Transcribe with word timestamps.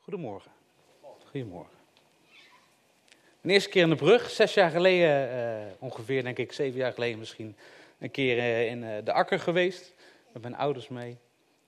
Goedemorgen. 0.00 0.50
Goedemorgen. 1.30 1.78
Mijn 3.40 3.54
eerste 3.54 3.70
keer 3.70 3.82
in 3.82 3.88
de 3.88 3.96
brug, 3.96 4.30
zes 4.30 4.54
jaar 4.54 4.70
geleden, 4.70 5.34
uh, 5.34 5.72
ongeveer 5.78 6.22
denk 6.22 6.38
ik, 6.38 6.52
zeven 6.52 6.78
jaar 6.78 6.92
geleden 6.92 7.18
misschien, 7.18 7.56
een 7.98 8.10
keer 8.10 8.36
uh, 8.36 8.66
in 8.66 8.82
uh, 8.82 8.90
de 9.04 9.12
Akker 9.12 9.40
geweest. 9.40 9.94
Met 10.32 10.42
mijn 10.42 10.56
ouders 10.56 10.88
mee. 10.88 11.18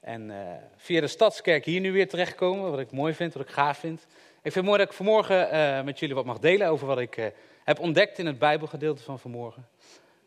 En 0.01 0.33
via 0.77 1.01
de 1.01 1.07
Stadskerk 1.07 1.65
hier 1.65 1.81
nu 1.81 1.93
weer 1.93 2.09
terechtkomen, 2.09 2.71
wat 2.71 2.81
ik 2.81 2.91
mooi 2.91 3.15
vind, 3.15 3.33
wat 3.33 3.43
ik 3.43 3.53
gaaf 3.53 3.79
vind. 3.79 4.01
Ik 4.43 4.53
vind 4.53 4.55
het 4.55 4.65
mooi 4.65 4.79
dat 4.79 4.89
ik 4.89 4.93
vanmorgen 4.93 5.85
met 5.85 5.99
jullie 5.99 6.15
wat 6.15 6.25
mag 6.25 6.39
delen 6.39 6.69
over 6.69 6.87
wat 6.87 6.99
ik 6.99 7.33
heb 7.65 7.79
ontdekt 7.79 8.19
in 8.19 8.27
het 8.27 8.39
Bijbelgedeelte 8.39 9.03
van 9.03 9.19
vanmorgen. 9.19 9.69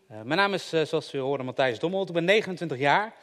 mijn 0.07 0.27
naam 0.27 0.53
is, 0.53 0.69
zoals 0.69 1.13
u 1.13 1.19
hoorde, 1.19 1.43
Matthijs 1.43 1.79
Dommelt. 1.79 2.07
Ik 2.07 2.13
ben 2.13 2.25
29 2.25 2.77
jaar. 2.77 3.13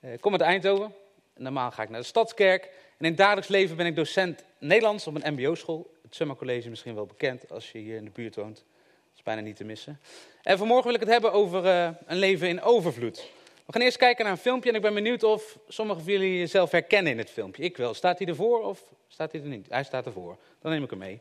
ik 0.00 0.20
kom 0.20 0.32
uit 0.32 0.40
Eindhoven. 0.40 0.94
Normaal 1.36 1.70
ga 1.70 1.82
ik 1.82 1.88
naar 1.88 2.00
de 2.00 2.06
Stadskerk. 2.06 2.70
En 3.02 3.08
in 3.08 3.14
het 3.14 3.22
dagelijks 3.22 3.50
leven 3.50 3.76
ben 3.76 3.86
ik 3.86 3.96
docent 3.96 4.44
Nederlands 4.58 5.06
op 5.06 5.14
een 5.14 5.34
mbo-school. 5.34 5.94
Het 6.02 6.14
Summer 6.14 6.36
College 6.36 6.68
misschien 6.68 6.94
wel 6.94 7.06
bekend 7.06 7.50
als 7.50 7.72
je 7.72 7.78
hier 7.78 7.96
in 7.96 8.04
de 8.04 8.10
buurt 8.10 8.36
woont. 8.36 8.56
Dat 8.56 9.16
is 9.16 9.22
bijna 9.22 9.40
niet 9.40 9.56
te 9.56 9.64
missen. 9.64 10.00
En 10.42 10.58
vanmorgen 10.58 10.84
wil 10.84 10.94
ik 10.94 11.00
het 11.00 11.08
hebben 11.08 11.32
over 11.32 11.64
uh, 11.64 11.88
een 12.06 12.16
leven 12.16 12.48
in 12.48 12.60
overvloed. 12.60 13.30
We 13.66 13.72
gaan 13.72 13.82
eerst 13.82 13.96
kijken 13.96 14.24
naar 14.24 14.32
een 14.32 14.38
filmpje 14.38 14.70
en 14.70 14.76
ik 14.76 14.82
ben 14.82 14.94
benieuwd 14.94 15.22
of 15.22 15.58
sommigen 15.68 16.02
van 16.02 16.12
jullie 16.12 16.38
jezelf 16.38 16.70
herkennen 16.70 17.12
in 17.12 17.18
het 17.18 17.30
filmpje. 17.30 17.62
Ik 17.62 17.76
wel. 17.76 17.94
Staat 17.94 18.18
hij 18.18 18.28
ervoor 18.28 18.62
of 18.62 18.84
staat 19.08 19.32
hij 19.32 19.40
er 19.40 19.48
niet? 19.48 19.66
Hij 19.68 19.84
staat 19.84 20.06
ervoor. 20.06 20.38
Dan 20.60 20.72
neem 20.72 20.82
ik 20.82 20.90
hem 20.90 20.98
mee. 20.98 21.16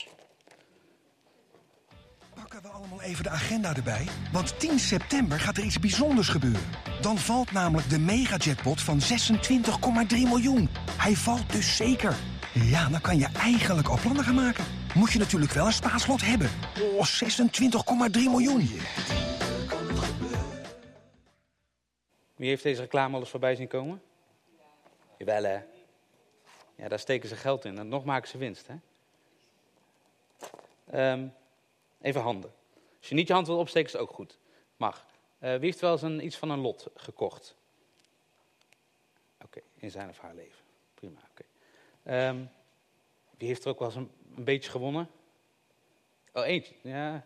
Pakken 2.51 2.71
we 2.71 2.77
allemaal 2.77 3.01
even 3.01 3.23
de 3.23 3.29
agenda 3.29 3.75
erbij? 3.75 4.07
Want 4.31 4.59
10 4.59 4.79
september 4.79 5.39
gaat 5.39 5.57
er 5.57 5.63
iets 5.63 5.79
bijzonders 5.79 6.27
gebeuren. 6.27 6.69
Dan 7.01 7.17
valt 7.17 7.51
namelijk 7.51 7.89
de 7.89 7.99
megajackpot 7.99 8.81
van 8.81 8.99
26,3 8.99 10.07
miljoen. 10.09 10.69
Hij 10.97 11.13
valt 11.13 11.51
dus 11.51 11.75
zeker. 11.75 12.15
Ja, 12.53 12.89
dan 12.89 13.01
kan 13.01 13.17
je 13.17 13.27
eigenlijk 13.37 13.87
al 13.87 13.99
plannen 14.01 14.23
gaan 14.23 14.35
maken. 14.35 14.65
Moet 14.95 15.11
je 15.11 15.19
natuurlijk 15.19 15.51
wel 15.51 15.65
een 15.65 15.73
spaarslot 15.73 16.21
hebben. 16.21 16.49
Oh, 16.81 17.05
26,3 18.11 18.19
miljoen. 18.29 18.69
Wie 22.35 22.49
heeft 22.49 22.63
deze 22.63 22.81
reclame 22.81 23.13
al 23.13 23.19
eens 23.19 23.29
voorbij 23.29 23.55
zien 23.55 23.67
komen? 23.67 24.01
Jawel 25.17 25.43
hè. 25.43 25.59
Ja, 26.75 26.87
daar 26.87 26.99
steken 26.99 27.29
ze 27.29 27.35
geld 27.35 27.65
in 27.65 27.77
en 27.77 27.87
nog 27.87 28.05
maken 28.05 28.29
ze 28.29 28.37
winst 28.37 28.67
hè. 28.67 28.75
Um, 31.11 31.33
even 32.01 32.21
handen. 32.21 32.51
Als 32.99 33.09
je 33.09 33.15
niet 33.15 33.27
je 33.27 33.33
hand 33.33 33.47
wil 33.47 33.57
opsteken 33.57 33.87
is 33.87 33.93
het 33.93 34.01
ook 34.01 34.13
goed. 34.13 34.37
Mag. 34.77 35.05
Uh, 35.39 35.49
wie 35.51 35.59
heeft 35.59 35.79
wel 35.79 35.91
eens 35.91 36.01
een, 36.01 36.25
iets 36.25 36.37
van 36.37 36.49
een 36.49 36.59
lot 36.59 36.87
gekocht? 36.95 37.55
Oké, 39.43 39.59
in 39.75 39.91
zijn 39.91 40.09
of 40.09 40.17
haar 40.17 40.35
leven. 40.35 40.63
Prima, 40.93 41.19
oké. 41.31 41.43
Um, 42.27 42.49
wie 43.37 43.47
heeft 43.47 43.63
er 43.63 43.69
ook 43.69 43.79
wel 43.79 43.87
eens 43.87 43.97
een, 43.97 44.09
beetje 44.35 44.69
gewonnen? 44.69 45.09
Oh, 46.33 46.45
eentje. 46.45 46.73
Ja. 46.81 47.25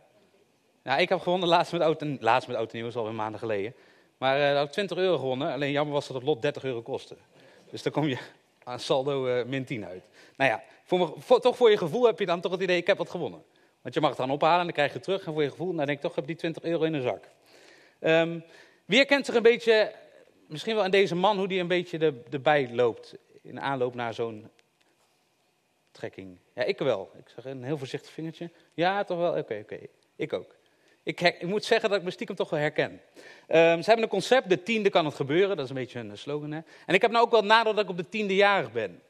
ja, 0.84 0.98
ik 0.98 1.10
heb 1.10 1.20
gewonnen 1.20 1.50
laatst 1.50 1.72
met 1.72 2.02
en, 2.02 2.18
laatst 2.22 2.48
met 2.48 2.58
en 2.58 2.68
nieuw, 2.72 2.88
is 2.88 2.96
alweer 2.96 3.14
maanden 3.14 3.40
geleden. 3.40 3.76
Maar 4.18 4.40
uh, 4.40 4.58
had 4.58 4.66
ik 4.66 4.72
20 4.72 4.98
euro 4.98 5.18
gewonnen. 5.18 5.52
Alleen 5.52 5.72
jammer 5.72 5.94
was 5.94 6.08
dat 6.08 6.16
het 6.16 6.26
lot 6.26 6.42
30 6.42 6.64
euro 6.64 6.82
kostte. 6.82 7.16
Dus 7.70 7.84
dan 7.84 7.92
kom 7.92 8.08
je 8.08 8.18
aan 8.64 8.80
saldo 8.80 9.28
uh, 9.28 9.46
min 9.46 9.66
10 9.66 9.86
uit. 9.86 10.04
Nou 10.36 10.52
ja, 10.52 10.64
voor 10.84 11.14
voor, 11.18 11.42
toch 11.42 11.58
voor 11.58 11.70
je 11.70 11.78
gevoel 11.78 12.06
heb 12.06 12.20
je 12.20 12.26
dan 12.26 12.42
toch 12.42 12.52
het 12.52 12.62
idee, 12.62 12.78
ik 12.78 12.88
heb 12.88 12.98
wat 12.98 13.10
gewonnen. 13.10 13.44
Want 13.86 13.98
je 13.98 14.04
mag 14.04 14.10
het 14.10 14.20
dan 14.20 14.32
ophalen 14.32 14.60
en 14.60 14.64
dan 14.64 14.74
krijg 14.74 14.90
je 14.90 14.96
het 14.96 15.04
terug. 15.04 15.26
En 15.26 15.34
voor 15.34 15.44
je 15.44 15.50
gevoel, 15.50 15.68
dan 15.68 15.86
denk 15.86 15.90
ik 15.98 16.02
toch, 16.02 16.16
heb 16.16 16.28
die 16.28 16.36
20 16.36 16.64
euro 16.64 16.84
in 16.84 16.92
de 16.92 17.02
zak. 17.02 17.30
Um, 18.00 18.44
wie 18.86 18.98
herkent 18.98 19.26
zich 19.26 19.36
een 19.36 19.42
beetje, 19.42 19.92
misschien 20.48 20.76
wel 20.76 20.84
aan 20.84 20.92
deze 20.92 21.16
man, 21.16 21.38
hoe 21.38 21.48
die 21.48 21.60
een 21.60 21.68
beetje 21.68 21.98
de, 21.98 22.22
erbij 22.32 22.70
loopt. 22.72 23.16
In 23.42 23.62
aanloop 23.62 23.96
naar 23.96 24.14
zo'n 24.14 24.50
trekking. 25.92 26.38
Ja, 26.54 26.64
ik 26.64 26.80
wel. 26.80 27.12
Ik 27.18 27.30
zeg 27.36 27.46
een 27.46 27.64
heel 27.64 27.78
voorzichtig 27.78 28.12
vingertje. 28.12 28.50
Ja, 28.74 29.04
toch 29.04 29.18
wel? 29.18 29.38
Oké, 29.38 29.60
oké. 29.62 29.80
Ik 30.16 30.34
ook. 30.34 30.56
Ik, 31.04 31.22
ik, 31.22 31.44
moet 31.44 31.66
zeggen 31.66 31.90
dat 31.90 31.98
ik 31.98 32.04
me 32.06 32.12
stiekem 32.12 32.36
toch 32.36 32.50
wel 32.50 32.60
herken. 32.60 32.92
Um, 32.92 33.02
ze 33.48 33.86
hebben 33.86 34.04
een 34.04 34.08
concept, 34.08 34.50
de 34.50 34.64
tiende 34.64 34.90
kan 34.90 35.06
het 35.06 35.16
gebeuren. 35.16 35.56
Dat 35.56 35.66
is 35.66 35.70
een 35.70 35.76
beetje 35.76 36.00
een 36.00 36.18
slogan. 36.18 36.52
Hè? 36.52 36.60
En 36.86 36.94
ik 36.94 37.02
heb 37.02 37.12
nou 37.12 37.26
ook 37.26 37.32
wel 37.32 37.44
nadeel 37.44 37.74
dat 37.74 37.84
ik 37.84 37.90
op 37.90 37.98
de 37.98 38.10
tiende 38.10 38.36
jarig 38.36 38.72
ben. 38.72 39.02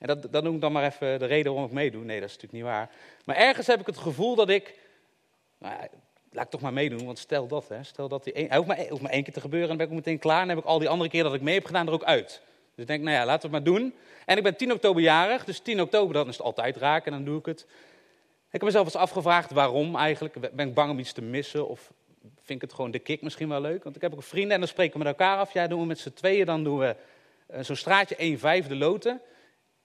En 0.00 0.06
dat, 0.06 0.32
dat 0.32 0.42
noem 0.42 0.54
ik 0.54 0.60
dan 0.60 0.72
maar 0.72 0.84
even 0.84 1.18
de 1.18 1.26
reden 1.26 1.52
waarom 1.52 1.70
ik 1.70 1.76
meedoe. 1.76 2.04
Nee, 2.04 2.20
dat 2.20 2.28
is 2.28 2.34
natuurlijk 2.34 2.62
niet 2.62 2.72
waar. 2.72 2.90
Maar 3.24 3.36
ergens 3.36 3.66
heb 3.66 3.80
ik 3.80 3.86
het 3.86 3.98
gevoel 3.98 4.34
dat 4.34 4.48
ik... 4.48 4.78
Nou, 5.58 5.74
laat 6.32 6.44
ik 6.44 6.50
toch 6.50 6.60
maar 6.60 6.72
meedoen, 6.72 7.04
want 7.04 7.18
stel 7.18 7.46
dat. 7.46 7.68
Hè, 7.68 7.82
stel 7.82 8.08
dat 8.08 8.24
die 8.24 8.38
een, 8.38 8.54
hoeft 8.54 9.02
maar, 9.02 9.10
één 9.10 9.22
keer 9.22 9.32
te 9.32 9.40
gebeuren 9.40 9.70
en 9.70 9.76
dan 9.76 9.86
ben 9.86 9.96
ik 9.96 10.04
meteen 10.04 10.18
klaar. 10.18 10.40
En 10.40 10.46
dan 10.46 10.56
heb 10.56 10.64
ik 10.64 10.70
al 10.70 10.78
die 10.78 10.88
andere 10.88 11.10
keer 11.10 11.22
dat 11.22 11.34
ik 11.34 11.40
mee 11.40 11.54
heb 11.54 11.64
gedaan 11.64 11.86
er 11.86 11.92
ook 11.92 12.04
uit. 12.04 12.42
Dus 12.74 12.84
ik 12.84 12.86
denk, 12.86 13.02
nou 13.02 13.16
ja, 13.16 13.24
laten 13.24 13.50
we 13.50 13.56
het 13.56 13.64
maar 13.64 13.74
doen. 13.74 13.94
En 14.26 14.36
ik 14.36 14.42
ben 14.42 14.56
10 14.56 14.72
oktober 14.72 15.02
jarig, 15.02 15.44
dus 15.44 15.58
10 15.58 15.80
oktober 15.80 16.14
dan 16.14 16.28
is 16.28 16.36
het 16.36 16.46
altijd 16.46 16.76
raken 16.76 17.12
en 17.12 17.18
dan 17.18 17.26
doe 17.26 17.38
ik 17.38 17.46
het. 17.46 17.60
Ik 18.46 18.56
heb 18.56 18.62
mezelf 18.62 18.84
eens 18.84 18.96
afgevraagd 18.96 19.50
waarom 19.50 19.96
eigenlijk. 19.96 20.54
Ben 20.54 20.68
ik 20.68 20.74
bang 20.74 20.90
om 20.90 20.98
iets 20.98 21.12
te 21.12 21.22
missen 21.22 21.68
of 21.68 21.92
vind 22.20 22.62
ik 22.62 22.68
het 22.68 22.72
gewoon 22.72 22.90
de 22.90 22.98
kick 22.98 23.22
misschien 23.22 23.48
wel 23.48 23.60
leuk? 23.60 23.84
Want 23.84 23.96
ik 23.96 24.02
heb 24.02 24.14
ook 24.14 24.22
vrienden 24.22 24.52
en 24.52 24.58
dan 24.58 24.68
spreken 24.68 24.92
we 24.92 24.98
met 24.98 25.06
elkaar 25.06 25.38
af. 25.38 25.52
Ja, 25.52 25.66
doen 25.66 25.80
we 25.80 25.86
met 25.86 25.98
z'n 25.98 26.12
tweeën, 26.12 26.46
dan 26.46 26.64
doen 26.64 26.78
we 26.78 26.96
uh, 27.50 27.60
zo'n 27.60 27.76
straatje 27.76 28.16
1 28.16 28.38
vijfde 28.38 28.76
loten. 28.76 29.20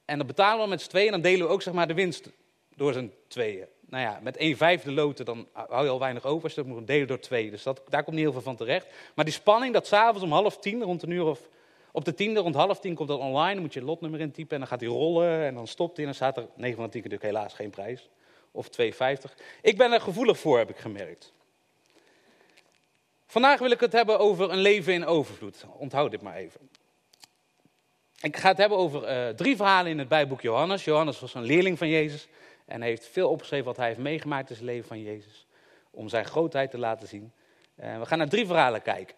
En 0.05 0.17
dan 0.17 0.27
betalen 0.27 0.63
we 0.63 0.69
met 0.69 0.81
z'n 0.81 0.89
tweeën 0.89 1.05
en 1.05 1.11
dan 1.11 1.21
delen 1.21 1.47
we 1.47 1.53
ook 1.53 1.61
zeg 1.61 1.73
maar, 1.73 1.87
de 1.87 1.93
winst 1.93 2.29
door 2.75 2.93
z'n 2.93 3.11
tweeën. 3.27 3.65
Nou 3.89 4.03
ja, 4.03 4.19
met 4.21 4.37
1 4.37 4.57
vijfde 4.57 4.91
loten 4.91 5.25
dan 5.25 5.47
hou 5.51 5.83
je 5.83 5.89
al 5.89 5.99
weinig 5.99 6.25
over 6.25 6.49
je 6.49 6.55
dat 6.55 6.65
moet 6.65 6.87
delen 6.87 7.07
door 7.07 7.19
twee. 7.19 7.51
Dus 7.51 7.63
dat, 7.63 7.81
daar 7.89 8.03
komt 8.03 8.15
niet 8.15 8.25
heel 8.25 8.33
veel 8.33 8.41
van 8.41 8.55
terecht. 8.55 8.87
Maar 9.15 9.25
die 9.25 9.33
spanning 9.33 9.73
dat 9.73 9.87
s'avonds 9.87 10.23
om 10.23 10.31
half 10.31 10.57
tien, 10.57 10.83
rond 10.83 11.03
een 11.03 11.09
uur 11.09 11.25
of 11.25 11.39
op 11.91 12.05
de 12.05 12.13
tiende, 12.13 12.39
rond 12.39 12.55
half 12.55 12.79
tien 12.79 12.95
komt 12.95 13.07
dat 13.07 13.19
online. 13.19 13.53
Dan 13.53 13.61
moet 13.61 13.73
je 13.73 13.79
het 13.79 13.87
lotnummer 13.87 14.19
intypen 14.19 14.53
en 14.53 14.59
dan 14.59 14.67
gaat 14.67 14.79
hij 14.79 14.89
rollen 14.89 15.45
en 15.45 15.53
dan 15.53 15.67
stopt 15.67 15.97
hij. 15.97 16.05
En 16.05 16.11
dan 16.11 16.13
staat 16.13 16.37
er 16.37 16.47
9 16.55 16.75
van 16.75 16.85
de 16.85 16.91
10 16.91 17.01
natuurlijk 17.01 17.31
helaas 17.31 17.53
geen 17.53 17.69
prijs. 17.69 18.09
Of 18.51 18.69
2,50. 18.81 18.87
Ik 19.61 19.77
ben 19.77 19.91
er 19.91 20.01
gevoelig 20.01 20.39
voor, 20.39 20.57
heb 20.57 20.69
ik 20.69 20.77
gemerkt. 20.77 21.33
Vandaag 23.25 23.59
wil 23.59 23.71
ik 23.71 23.79
het 23.79 23.93
hebben 23.93 24.19
over 24.19 24.51
een 24.51 24.57
leven 24.57 24.93
in 24.93 25.05
overvloed. 25.05 25.65
Onthoud 25.77 26.11
dit 26.11 26.21
maar 26.21 26.35
even. 26.35 26.69
Ik 28.25 28.37
ga 28.37 28.49
het 28.49 28.57
hebben 28.57 28.77
over 28.77 29.27
uh, 29.27 29.29
drie 29.29 29.55
verhalen 29.55 29.91
in 29.91 29.99
het 29.99 30.07
Bijbelboek 30.07 30.41
Johannes. 30.41 30.83
Johannes 30.83 31.19
was 31.19 31.33
een 31.33 31.43
leerling 31.43 31.77
van 31.77 31.87
Jezus 31.87 32.27
en 32.65 32.81
heeft 32.81 33.07
veel 33.07 33.29
opgeschreven 33.29 33.65
wat 33.65 33.77
hij 33.77 33.87
heeft 33.87 33.99
meegemaakt 33.99 34.49
in 34.49 34.55
zijn 34.55 34.67
leven 34.67 34.87
van 34.87 35.01
Jezus. 35.01 35.47
Om 35.91 36.09
zijn 36.09 36.25
grootheid 36.25 36.71
te 36.71 36.77
laten 36.77 37.07
zien. 37.07 37.31
Uh, 37.79 37.99
we 37.99 38.05
gaan 38.05 38.17
naar 38.17 38.29
drie 38.29 38.45
verhalen 38.45 38.81
kijken. 38.81 39.15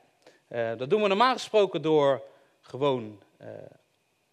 Uh, 0.49 0.71
dat 0.77 0.89
doen 0.89 1.01
we 1.01 1.07
normaal 1.07 1.33
gesproken 1.33 1.81
door 1.81 2.21
gewoon 2.61 3.21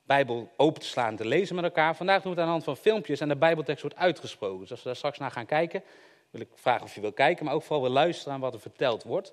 Bijbel 0.07 0.51
open 0.57 0.81
te 0.81 0.87
slaan 0.87 1.09
en 1.09 1.17
te 1.17 1.27
lezen 1.27 1.55
met 1.55 1.65
elkaar. 1.65 1.97
Vandaag 1.97 2.23
doen 2.23 2.35
we 2.35 2.41
het 2.41 2.41
aan 2.41 2.45
de 2.45 2.51
hand 2.51 2.65
van 2.65 2.77
filmpjes 2.77 3.21
en 3.21 3.29
de 3.29 3.37
Bijbeltekst 3.37 3.83
wordt 3.83 3.97
uitgesproken. 3.97 4.61
Dus 4.61 4.71
als 4.71 4.79
we 4.79 4.87
daar 4.87 4.97
straks 4.97 5.19
naar 5.19 5.31
gaan 5.31 5.47
kijken, 5.47 5.83
wil 6.31 6.41
ik 6.41 6.49
vragen 6.55 6.83
of 6.83 6.95
je 6.95 7.01
wil 7.01 7.13
kijken, 7.13 7.45
maar 7.45 7.55
ook 7.55 7.63
vooral 7.63 7.83
wil 7.83 7.93
luisteren 7.93 8.35
aan 8.35 8.41
wat 8.41 8.55
er 8.55 8.61
verteld 8.61 9.03
wordt. 9.03 9.33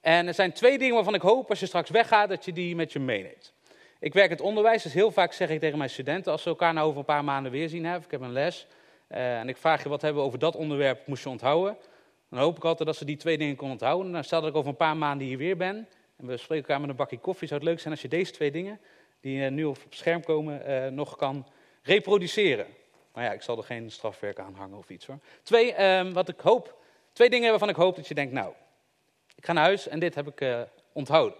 En 0.00 0.26
er 0.26 0.34
zijn 0.34 0.52
twee 0.52 0.78
dingen 0.78 0.94
waarvan 0.94 1.14
ik 1.14 1.22
hoop 1.22 1.50
als 1.50 1.60
je 1.60 1.66
straks 1.66 1.90
weggaat 1.90 2.28
dat 2.28 2.44
je 2.44 2.52
die 2.52 2.76
met 2.76 2.92
je 2.92 2.98
meeneemt. 2.98 3.52
Ik 4.00 4.12
werk 4.12 4.30
het 4.30 4.40
onderwijs, 4.40 4.82
dus 4.82 4.92
heel 4.92 5.10
vaak 5.10 5.32
zeg 5.32 5.50
ik 5.50 5.60
tegen 5.60 5.78
mijn 5.78 5.90
studenten, 5.90 6.32
als 6.32 6.42
ze 6.42 6.48
elkaar 6.48 6.72
nou 6.72 6.86
over 6.86 6.98
een 6.98 7.04
paar 7.04 7.24
maanden 7.24 7.52
weer 7.52 7.68
zien, 7.68 7.84
hebben, 7.84 8.04
ik 8.04 8.10
heb 8.10 8.20
een 8.20 8.32
les, 8.32 8.66
uh, 9.08 9.38
en 9.38 9.48
ik 9.48 9.56
vraag 9.56 9.82
je 9.82 9.88
wat 9.88 10.02
hebben 10.02 10.22
we 10.22 10.26
over 10.26 10.38
dat 10.38 10.56
onderwerp, 10.56 11.06
moest 11.06 11.22
je 11.22 11.28
onthouden. 11.28 11.76
Dan 12.30 12.38
hoop 12.38 12.56
ik 12.56 12.64
altijd 12.64 12.88
dat 12.88 12.96
ze 12.96 13.04
die 13.04 13.16
twee 13.16 13.38
dingen 13.38 13.56
kunnen 13.56 13.72
onthouden. 13.72 14.06
En 14.06 14.12
dan 14.12 14.24
stel 14.24 14.40
dat 14.40 14.50
ik 14.50 14.56
over 14.56 14.70
een 14.70 14.76
paar 14.76 14.96
maanden 14.96 15.26
hier 15.26 15.38
weer 15.38 15.56
ben, 15.56 15.88
en 16.16 16.26
we 16.26 16.36
spreken 16.36 16.64
elkaar 16.64 16.80
met 16.80 16.90
een 16.90 16.96
bakje 16.96 17.18
koffie, 17.18 17.48
zou 17.48 17.60
het 17.60 17.68
leuk 17.68 17.80
zijn 17.80 17.92
als 17.92 18.02
je 18.02 18.08
deze 18.08 18.32
twee 18.32 18.50
dingen, 18.50 18.80
die 19.20 19.38
uh, 19.38 19.50
nu 19.50 19.64
op 19.64 19.82
het 19.82 19.94
scherm 19.94 20.24
komen, 20.24 20.70
uh, 20.70 20.86
nog 20.86 21.16
kan 21.16 21.46
reproduceren. 21.82 22.66
Maar 23.12 23.24
ja, 23.24 23.32
ik 23.32 23.42
zal 23.42 23.56
er 23.56 23.64
geen 23.64 23.90
strafwerk 23.90 24.38
aan 24.38 24.54
hangen 24.54 24.78
of 24.78 24.90
iets 24.90 25.06
hoor. 25.06 25.18
Twee, 25.42 25.72
ehm, 25.72 26.12
wat 26.12 26.28
ik 26.28 26.40
hoop, 26.40 26.82
twee 27.12 27.30
dingen 27.30 27.50
waarvan 27.50 27.68
ik 27.68 27.76
hoop 27.76 27.96
dat 27.96 28.08
je 28.08 28.14
denkt, 28.14 28.32
nou, 28.32 28.52
ik 29.36 29.46
ga 29.46 29.52
naar 29.52 29.64
huis 29.64 29.88
en 29.88 29.98
dit 29.98 30.14
heb 30.14 30.26
ik 30.26 30.66
onthouden. 30.92 31.38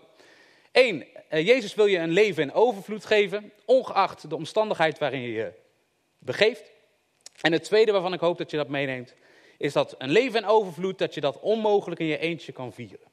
Eén, 0.72 1.04
eh, 1.28 1.47
Jezus 1.47 1.75
wil 1.75 1.86
je 1.86 1.98
een 1.98 2.10
leven 2.10 2.42
in 2.42 2.53
overvloed 2.53 3.04
geven, 3.04 3.53
ongeacht 3.64 4.28
de 4.28 4.36
omstandigheid 4.36 4.98
waarin 4.98 5.20
je 5.20 5.32
je 5.32 5.52
begeeft. 6.19 6.70
En 7.40 7.52
het 7.52 7.64
tweede 7.64 7.93
waarvan 7.93 8.12
ik 8.12 8.20
hoop 8.20 8.38
dat 8.38 8.50
je 8.50 8.56
dat 8.56 8.69
meeneemt, 8.69 9.14
is 9.58 9.72
dat 9.72 9.94
een 9.99 10.11
leven 10.11 10.40
in 10.40 10.49
overvloed, 10.49 10.99
dat 10.99 11.14
je 11.14 11.20
dat 11.20 11.40
onmogelijk 11.40 12.00
in 12.00 12.06
je 12.06 12.19
eentje 12.19 12.52
kan 12.52 12.72
vieren. 12.72 13.08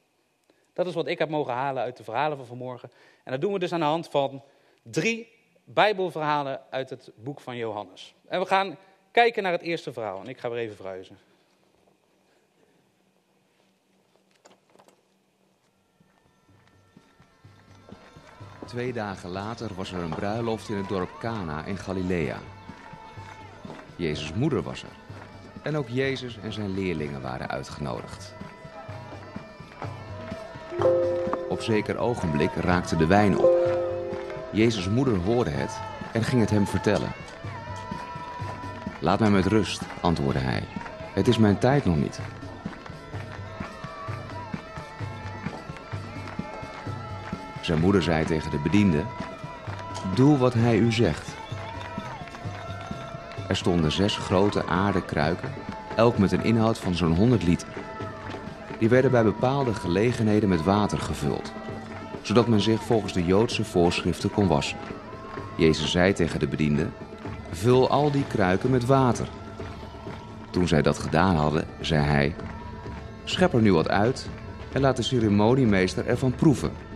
Dat 0.74 0.88
is 0.88 0.94
wat 0.94 1.08
ik 1.08 1.20
heb 1.20 1.30
mogen 1.30 1.54
halen 1.54 1.84
uit 1.84 1.98
de 1.98 2.04
verhalen 2.04 2.38
van 2.38 2.46
vanmorgen. 2.46 2.92
En 3.24 3.32
dat 3.32 3.42
doen 3.42 3.54
we 3.54 3.60
dus 3.60 3.74
aan 3.74 3.80
de 3.80 3.86
hand 3.86 4.08
van 4.10 4.44
drie 4.82 5.36
Bijbelverhalen 5.64 6.62
uit 6.70 6.90
het 6.90 7.12
boek 7.16 7.40
van 7.40 7.58
Johannes. 7.58 8.14
En 8.28 8.40
we 8.40 8.46
gaan 8.46 8.78
kijken 9.12 9.44
naar 9.44 9.52
het 9.52 9.62
eerste 9.62 9.94
verhaal. 9.94 10.20
En 10.20 10.28
ik 10.28 10.38
ga 10.38 10.50
weer 10.50 10.60
even 10.60 10.76
verhuizen. 10.76 11.18
Twee 18.68 18.94
dagen 18.94 19.30
later 19.30 19.70
was 19.76 19.92
er 19.92 20.00
een 20.00 20.16
bruiloft 20.16 20.70
in 20.70 20.78
het 20.78 20.88
dorp 20.88 21.10
Cana 21.20 21.66
in 21.66 21.78
Galilea. 21.78 22.38
Jezus' 23.96 24.34
moeder 24.34 24.62
was 24.62 24.84
er. 24.84 24.90
En 25.62 25.78
ook 25.78 25.88
Jezus 25.90 26.38
en 26.44 26.54
zijn 26.54 26.74
leerlingen 26.74 27.22
waren 27.22 27.50
uitgenodigd. 27.50 28.34
Op 31.50 31.62
zeker 31.62 31.98
ogenblik 31.98 32.52
raakte 32.56 32.96
de 32.96 33.06
wijn 33.06 33.38
op. 33.38 33.56
Jezus' 34.52 34.90
moeder 34.90 35.18
hoorde 35.18 35.50
het 35.50 35.80
en 36.14 36.24
ging 36.24 36.42
het 36.42 36.50
hem 36.50 36.68
vertellen. 36.68 37.12
Laat 39.00 39.20
mij 39.20 39.30
met 39.30 39.46
rust, 39.46 39.82
antwoordde 40.02 40.42
hij. 40.42 40.64
Het 41.14 41.28
is 41.28 41.38
mijn 41.38 41.58
tijd 41.58 41.86
nog 41.86 41.96
niet. 41.96 42.20
Zijn 47.68 47.80
moeder 47.80 48.04
zei 48.04 48.26
tegen 48.26 48.52
de 48.52 48.60
bediende: 48.60 49.04
Doe 50.16 50.38
wat 50.38 50.54
hij 50.54 50.78
u 50.78 50.92
zegt. 50.92 51.30
Er 53.48 53.56
stonden 53.56 53.92
zes 53.92 54.18
grote 54.18 54.66
aarden 54.66 55.06
kruiken, 55.06 55.50
elk 55.96 56.18
met 56.18 56.32
een 56.32 56.44
inhoud 56.44 56.78
van 56.78 56.96
zo'n 56.96 57.16
100 57.16 57.44
liter. 57.44 57.68
Die 58.80 58.90
werden 58.90 59.12
bij 59.12 59.24
bepaalde 59.24 59.74
gelegenheden 59.74 60.50
met 60.50 60.64
water 60.64 60.98
gevuld, 60.98 61.54
zodat 62.22 62.48
men 62.48 62.62
zich 62.62 62.84
volgens 62.84 63.14
de 63.14 63.26
Joodse 63.26 63.64
voorschriften 63.64 64.32
kon 64.32 64.48
wassen. 64.48 64.78
Jezus 65.58 65.92
zei 65.92 66.14
tegen 66.14 66.40
de 66.40 66.48
bediende: 66.48 66.88
Vul 67.52 67.90
al 67.90 68.12
die 68.12 68.26
kruiken 68.28 68.70
met 68.70 68.86
water. 68.86 69.28
Toen 70.50 70.68
zij 70.68 70.82
dat 70.82 71.00
gedaan 71.00 71.36
hadden, 71.36 71.66
zei 71.82 72.06
hij: 72.06 72.36
Schep 73.24 73.54
er 73.54 73.62
nu 73.62 73.74
wat 73.74 73.90
uit 73.90 74.30
en 74.74 74.82
laat 74.82 74.96
de 74.96 75.04
ceremoniemeester 75.04 76.06
ervan 76.08 76.36
proeven. 76.36 76.87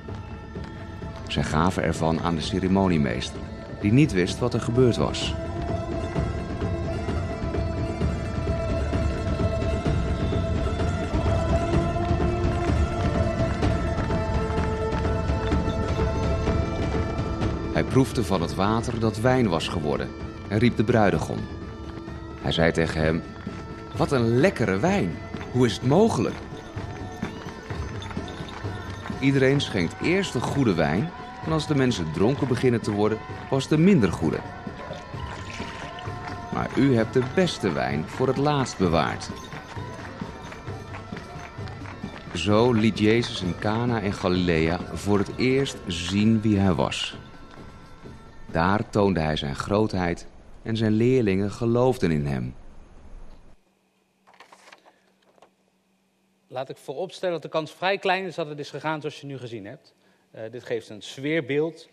Zij 1.32 1.44
gaven 1.44 1.84
ervan 1.84 2.20
aan 2.22 2.36
de 2.36 2.42
ceremoniemeester, 2.42 3.40
die 3.82 3.92
niet 3.92 4.12
wist 4.12 4.40
wat 4.40 4.54
er 4.54 4.62
gebeurd 4.62 4.96
was. 4.98 5.34
Hij 17.74 17.84
proefde 17.84 18.24
van 18.24 18.42
het 18.42 18.56
water 18.56 19.00
dat 19.00 19.20
wijn 19.20 19.50
was 19.50 19.68
geworden 19.68 20.10
en 20.48 20.58
riep 20.58 20.76
de 20.76 20.84
bruidegom. 20.84 21.40
Hij 22.42 22.52
zei 22.52 22.72
tegen 22.72 23.02
hem: 23.02 23.22
Wat 23.96 24.12
een 24.12 24.40
lekkere 24.40 24.80
wijn! 24.80 25.18
Hoe 25.52 25.66
is 25.66 25.74
het 25.74 25.88
mogelijk? 25.88 26.36
Iedereen 29.20 29.62
schenkt 29.62 29.96
eerst 30.02 30.34
de 30.34 30.40
goede 30.40 30.74
wijn 30.74 31.12
en 31.46 31.52
als 31.52 31.68
de 31.68 31.76
mensen 31.76 32.12
dronken 32.12 32.48
beginnen 32.48 32.82
te 32.82 32.92
worden, 32.92 33.18
was 33.50 33.68
de 33.68 33.78
minder 33.78 34.12
goede. 34.12 34.40
Maar 36.54 36.70
u 36.78 36.96
hebt 36.96 37.14
de 37.14 37.24
beste 37.36 37.72
wijn 37.72 38.08
voor 38.08 38.28
het 38.28 38.38
laatst 38.38 38.78
bewaard. 38.78 39.30
Zo 42.34 42.72
liet 42.72 43.00
Jezus 43.00 43.42
in 43.42 43.60
Cana 43.60 44.00
in 44.00 44.14
Galilea 44.14 44.80
voor 44.94 45.18
het 45.18 45.32
eerst 45.38 45.78
zien 45.88 46.42
wie 46.42 46.58
hij 46.58 46.74
was. 46.74 47.18
Daar 48.52 48.90
toonde 48.90 49.20
hij 49.20 49.36
zijn 49.36 49.56
grootheid 49.56 50.28
en 50.64 50.78
zijn 50.78 50.92
leerlingen 50.92 51.52
geloofden 51.52 52.12
in 52.12 52.26
hem. 52.26 52.56
Laat 56.48 56.70
ik 56.70 56.78
vooropstellen 56.78 57.34
dat 57.34 57.42
de 57.42 57.50
kans 57.50 57.72
vrij 57.72 57.98
klein 57.98 58.26
is 58.26 58.36
dat 58.36 58.48
het 58.48 58.60
is 58.60 58.70
gegaan 58.70 59.00
zoals 59.00 59.22
je 59.22 59.28
nu 59.28 59.38
gezien 59.38 59.66
hebt. 59.66 59.94
Uh, 60.36 60.42
dit 60.52 60.64
geeft 60.64 60.90
een 60.90 61.02
sfeerbeeld 61.02 61.90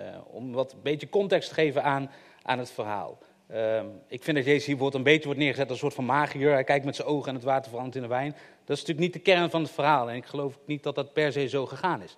uh, 0.00 0.06
om 0.24 0.52
wat 0.52 0.72
een 0.72 0.82
beetje 0.82 1.08
context 1.08 1.48
te 1.48 1.54
geven 1.54 1.82
aan, 1.82 2.10
aan 2.42 2.58
het 2.58 2.70
verhaal. 2.70 3.18
Uh, 3.50 3.80
ik 4.06 4.22
vind 4.22 4.36
dat 4.36 4.46
Jezus 4.46 4.66
hier 4.66 4.76
wordt 4.76 4.94
een 4.94 5.02
beetje 5.02 5.24
wordt 5.24 5.38
neergezet 5.38 5.68
als 5.68 5.74
een 5.74 5.82
soort 5.82 5.94
van 5.94 6.04
magier. 6.04 6.52
Hij 6.52 6.64
kijkt 6.64 6.84
met 6.84 6.96
zijn 6.96 7.08
ogen 7.08 7.28
en 7.28 7.34
het 7.34 7.44
water 7.44 7.70
verandert 7.70 7.96
in 7.96 8.02
de 8.02 8.08
wijn. 8.08 8.30
Dat 8.64 8.76
is 8.76 8.84
natuurlijk 8.84 8.98
niet 8.98 9.12
de 9.12 9.32
kern 9.32 9.50
van 9.50 9.62
het 9.62 9.70
verhaal 9.70 10.10
en 10.10 10.16
ik 10.16 10.26
geloof 10.26 10.58
niet 10.64 10.82
dat 10.82 10.94
dat 10.94 11.12
per 11.12 11.32
se 11.32 11.48
zo 11.48 11.66
gegaan 11.66 12.02
is. 12.02 12.16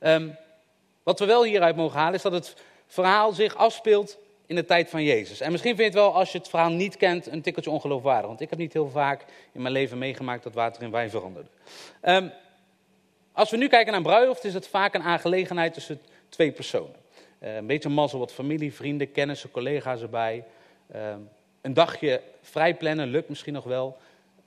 Um, 0.00 0.36
wat 1.02 1.18
we 1.18 1.26
wel 1.26 1.44
hieruit 1.44 1.76
mogen 1.76 1.98
halen 1.98 2.14
is 2.14 2.22
dat 2.22 2.32
het 2.32 2.56
verhaal 2.86 3.32
zich 3.32 3.56
afspeelt 3.56 4.18
in 4.46 4.54
de 4.54 4.64
tijd 4.64 4.90
van 4.90 5.02
Jezus. 5.02 5.40
En 5.40 5.50
misschien 5.52 5.76
vind 5.76 5.92
je 5.92 5.98
het 5.98 6.04
wel, 6.04 6.14
als 6.14 6.32
je 6.32 6.38
het 6.38 6.48
verhaal 6.48 6.70
niet 6.70 6.96
kent, 6.96 7.26
een 7.26 7.42
tikkeltje 7.42 7.70
ongeloofwaardig. 7.70 8.26
Want 8.26 8.40
ik 8.40 8.50
heb 8.50 8.58
niet 8.58 8.72
heel 8.72 8.90
vaak 8.90 9.24
in 9.52 9.62
mijn 9.62 9.74
leven 9.74 9.98
meegemaakt 9.98 10.42
dat 10.42 10.54
water 10.54 10.82
in 10.82 10.90
wijn 10.90 11.10
veranderde. 11.10 11.48
Um, 12.02 12.32
als 13.38 13.50
we 13.50 13.56
nu 13.56 13.68
kijken 13.68 13.92
naar 13.92 14.02
bruiloft, 14.02 14.44
is 14.44 14.54
het 14.54 14.68
vaak 14.68 14.94
een 14.94 15.02
aangelegenheid 15.02 15.74
tussen 15.74 16.00
twee 16.28 16.52
personen. 16.52 16.96
Uh, 17.42 17.56
een 17.56 17.66
beetje 17.66 17.88
mazzel, 17.88 18.18
wat 18.18 18.32
familie, 18.32 18.74
vrienden, 18.74 19.12
kennissen, 19.12 19.50
collega's 19.50 20.00
erbij. 20.00 20.44
Uh, 20.94 21.14
een 21.60 21.74
dagje 21.74 22.20
vrij 22.42 22.74
plannen 22.74 23.08
lukt 23.08 23.28
misschien 23.28 23.52
nog 23.52 23.64
wel 23.64 23.96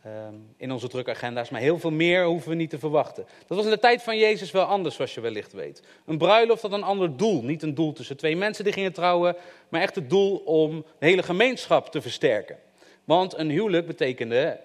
uh, 0.06 0.12
in 0.58 0.72
onze 0.72 0.88
drukke 0.88 1.12
agenda's, 1.12 1.50
maar 1.50 1.62
heel 1.62 1.80
veel 1.80 1.92
meer 1.92 2.26
hoeven 2.26 2.50
we 2.50 2.56
niet 2.56 2.70
te 2.70 2.80
verwachten. 2.80 3.26
Dat 3.48 3.58
was 3.58 3.66
in 3.66 3.72
de 3.72 3.80
tijd 3.80 4.04
van 4.04 4.18
Jezus 4.18 4.52
wel 4.52 4.66
anders, 4.66 4.96
zoals 4.96 5.14
je 5.14 5.22
wellicht 5.22 5.54
weet. 5.54 5.84
Een 6.06 6.18
bruiloft 6.18 6.62
had 6.62 6.72
een 6.72 6.84
ander 6.84 7.18
doel. 7.18 7.44
Niet 7.44 7.64
een 7.64 7.76
doel 7.76 7.94
tussen 7.94 8.18
twee 8.18 8.36
mensen 8.36 8.64
die 8.64 8.74
gingen 8.74 8.94
trouwen, 8.94 9.36
maar 9.70 9.82
echt 9.82 9.96
het 9.96 10.10
doel 10.10 10.38
om 10.38 10.86
de 11.00 11.06
hele 11.06 11.24
gemeenschap 11.24 11.92
te 11.92 12.02
versterken. 12.02 12.58
Want 13.04 13.38
een 13.38 13.50
huwelijk 13.50 13.88
betekende, 13.88 14.60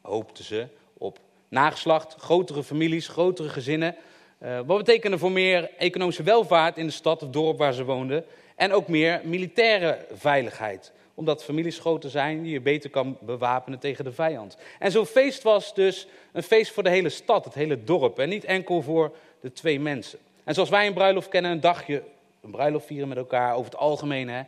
hoopten 0.00 0.44
ze, 0.44 0.66
op 0.98 1.18
nageslacht, 1.48 2.14
grotere 2.18 2.62
families, 2.62 3.08
grotere 3.08 3.48
gezinnen. 3.48 3.96
Uh, 4.42 4.60
wat 4.66 4.76
betekende 4.76 5.18
voor 5.18 5.32
meer 5.32 5.70
economische 5.78 6.22
welvaart 6.22 6.76
in 6.76 6.86
de 6.86 6.92
stad 6.92 7.22
of 7.22 7.28
dorp 7.30 7.58
waar 7.58 7.72
ze 7.72 7.84
woonden. 7.84 8.24
En 8.56 8.72
ook 8.72 8.88
meer 8.88 9.20
militaire 9.24 10.06
veiligheid. 10.12 10.92
Omdat 11.14 11.44
families 11.44 11.78
groter 11.78 12.10
zijn 12.10 12.42
die 12.42 12.52
je 12.52 12.60
beter 12.60 12.90
kan 12.90 13.18
bewapenen 13.20 13.78
tegen 13.78 14.04
de 14.04 14.12
vijand. 14.12 14.56
En 14.78 14.90
zo'n 14.90 15.06
feest 15.06 15.42
was 15.42 15.74
dus 15.74 16.06
een 16.32 16.42
feest 16.42 16.72
voor 16.72 16.82
de 16.82 16.90
hele 16.90 17.08
stad, 17.08 17.44
het 17.44 17.54
hele 17.54 17.84
dorp. 17.84 18.18
En 18.18 18.28
niet 18.28 18.44
enkel 18.44 18.82
voor 18.82 19.16
de 19.40 19.52
twee 19.52 19.80
mensen. 19.80 20.18
En 20.44 20.54
zoals 20.54 20.68
wij 20.68 20.86
een 20.86 20.94
bruiloft 20.94 21.28
kennen, 21.28 21.50
een 21.50 21.60
dagje, 21.60 22.02
een 22.42 22.50
bruiloft 22.50 22.86
vieren 22.86 23.08
met 23.08 23.18
elkaar 23.18 23.54
over 23.54 23.70
het 23.70 23.80
algemeen. 23.80 24.28
Hè, 24.28 24.42